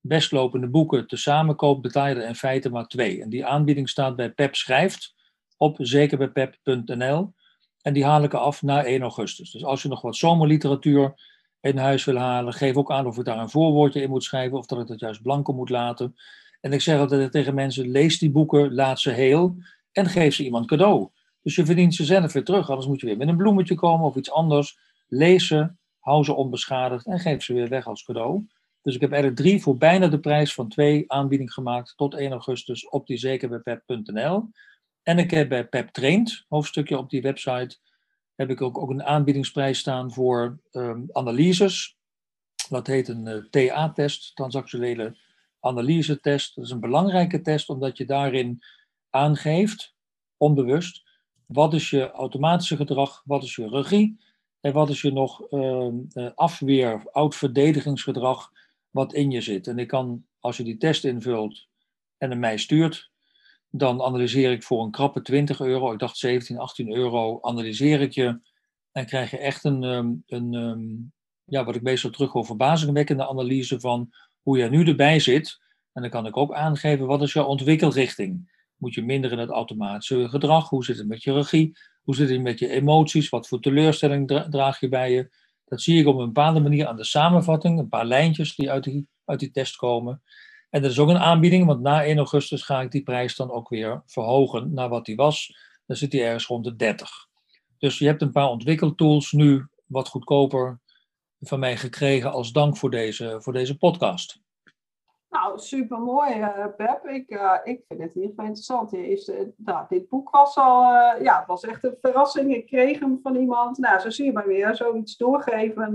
[0.00, 3.22] bestlopende boeken tezamen koopt, betaal je er in feite maar twee.
[3.22, 5.14] En die aanbieding staat bij Pep Schrijft
[5.56, 7.34] op zekerbijpep.nl.
[7.82, 9.50] En die haal ik af na 1 augustus.
[9.50, 11.14] Dus als je nog wat zomerliteratuur
[11.66, 14.58] in huis wil halen, geef ook aan of ik daar een voorwoordje in moet schrijven
[14.58, 16.14] of dat ik dat juist blanco moet laten.
[16.60, 19.56] En ik zeg altijd tegen mensen: lees die boeken, laat ze heel
[19.92, 21.08] en geef ze iemand cadeau.
[21.42, 24.06] Dus je verdient ze zelf weer terug, anders moet je weer met een bloemetje komen
[24.06, 24.78] of iets anders.
[25.08, 28.46] Lees ze, hou ze onbeschadigd en geef ze weer weg als cadeau.
[28.82, 32.30] Dus ik heb er drie voor bijna de prijs van twee aanbieding gemaakt tot 1
[32.30, 34.48] augustus op die zeker bij pep.nl.
[35.02, 37.76] En ik heb bij Pep Traint, hoofdstukje op die website,
[38.36, 41.96] heb ik ook, ook een aanbiedingsprijs staan voor um, analyses.
[42.68, 45.16] Dat heet een eh, TA-test, transactionele
[45.60, 46.54] analyse-test.
[46.54, 48.62] Dat is een belangrijke test omdat je daarin
[49.10, 49.94] aangeeft,
[50.36, 51.04] onbewust,
[51.46, 54.20] wat is je automatische gedrag, wat is je regie
[54.60, 58.52] en wat is je nog uh, afweer, oud verdedigingsgedrag
[58.90, 59.66] wat in je zit.
[59.66, 61.66] En ik kan, als je die test invult
[62.18, 63.10] en hem mij stuurt,
[63.78, 68.12] dan analyseer ik voor een krappe 20 euro, ik dacht 17, 18 euro, analyseer ik
[68.12, 68.40] je
[68.92, 70.84] en krijg je echt een, ehm, een ehm,
[71.44, 74.10] ja, wat ik meestal terug hoor, verbazingwekkende analyse van
[74.42, 75.58] hoe je nu erbij zit.
[75.92, 78.54] En dan kan ik ook aangeven, wat is jouw ontwikkelrichting?
[78.76, 80.68] Moet je minder in het automatische gedrag?
[80.68, 81.78] Hoe zit het met je regie?
[82.02, 83.28] Hoe zit het met je emoties?
[83.28, 85.30] Wat voor teleurstelling draag je bij je?
[85.64, 88.84] Dat zie ik op een bepaalde manier aan de samenvatting, een paar lijntjes die uit
[88.84, 90.22] die, uit die test komen.
[90.76, 93.50] En dat is ook een aanbieding, want na 1 augustus ga ik die prijs dan
[93.50, 95.56] ook weer verhogen naar wat die was.
[95.86, 97.10] Dan zit die ergens rond de 30.
[97.78, 100.80] Dus je hebt een paar ontwikkeltools nu wat goedkoper
[101.40, 104.40] van mij gekregen als dank voor deze, voor deze podcast.
[105.28, 107.04] Nou, super mooi, uh, Pep.
[107.04, 108.92] Ik, uh, ik vind het geval interessant.
[108.92, 110.82] Is, uh, nou, dit boek was al,
[111.22, 112.54] ja, was echt een verrassing.
[112.54, 113.78] Ik kreeg hem van iemand.
[113.78, 115.92] Nou, zo zie je maar weer, zoiets doorgeven.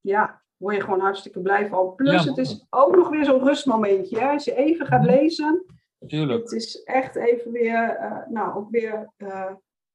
[0.00, 1.94] ja, word je gewoon hartstikke blij van.
[1.94, 4.18] Plus, het is ook nog weer zo'n rustmomentje.
[4.18, 4.28] Hè?
[4.28, 5.10] Als je even gaat mhm.
[5.10, 5.64] lezen.
[6.06, 6.42] Tuurlijk.
[6.42, 7.98] Het is echt even weer,
[8.28, 9.12] nou, ook weer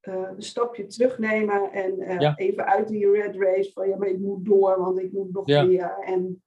[0.02, 1.72] een stapje terugnemen.
[1.72, 5.34] En even uit die red race van, ja, maar ik moet door, want ik moet
[5.34, 5.98] nog meer.
[6.06, 6.42] En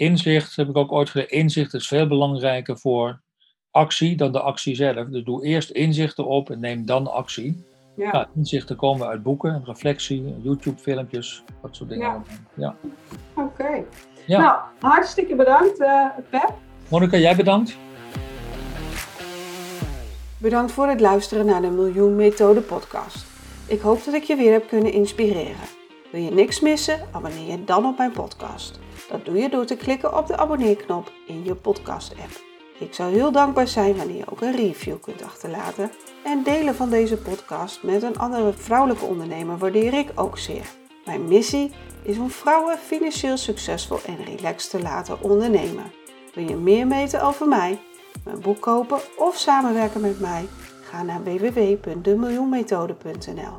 [0.00, 1.30] Inzicht heb ik ook ooit gezegd.
[1.30, 3.22] Inzicht is veel belangrijker voor
[3.70, 5.08] actie dan de actie zelf.
[5.08, 7.64] Dus doe eerst inzichten op en neem dan actie.
[8.00, 8.12] Ja.
[8.12, 12.06] Nou, inzichten komen uit boeken, reflectie, YouTube-filmpjes, dat soort dingen.
[12.06, 12.22] Ja.
[12.54, 12.74] ja.
[13.42, 13.84] Oké.
[14.26, 14.40] Ja.
[14.40, 16.52] Nou, hartstikke bedankt, uh, Pep.
[16.88, 17.76] Monika, jij bedankt.
[20.38, 23.26] Bedankt voor het luisteren naar de Miljoen Methode podcast.
[23.66, 25.66] Ik hoop dat ik je weer heb kunnen inspireren.
[26.12, 27.00] Wil je niks missen?
[27.12, 28.78] Abonneer je dan op mijn podcast.
[29.10, 32.49] Dat doe je door te klikken op de abonneerknop in je podcast-app.
[32.80, 35.90] Ik zou heel dankbaar zijn wanneer je ook een review kunt achterlaten.
[36.24, 40.70] En delen van deze podcast met een andere vrouwelijke ondernemer waardeer ik ook zeer.
[41.04, 41.72] Mijn missie
[42.02, 45.92] is om vrouwen financieel succesvol en relaxed te laten ondernemen.
[46.34, 47.80] Wil je meer weten over mij,
[48.24, 50.48] mijn boek kopen of samenwerken met mij?
[50.82, 53.58] Ga naar www.demiljoenmethode.nl.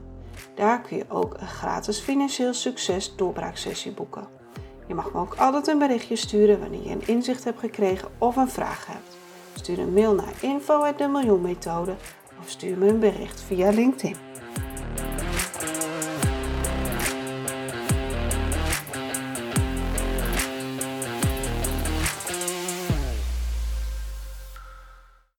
[0.55, 4.40] Daar kun je ook een gratis financieel succes doorbraaksessie boeken.
[4.91, 8.35] Je mag me ook altijd een berichtje sturen wanneer je een inzicht hebt gekregen of
[8.35, 9.17] een vraag hebt.
[9.53, 11.95] Stuur een mail naar info@demiljoenmethode
[12.39, 14.15] of stuur me een bericht via LinkedIn.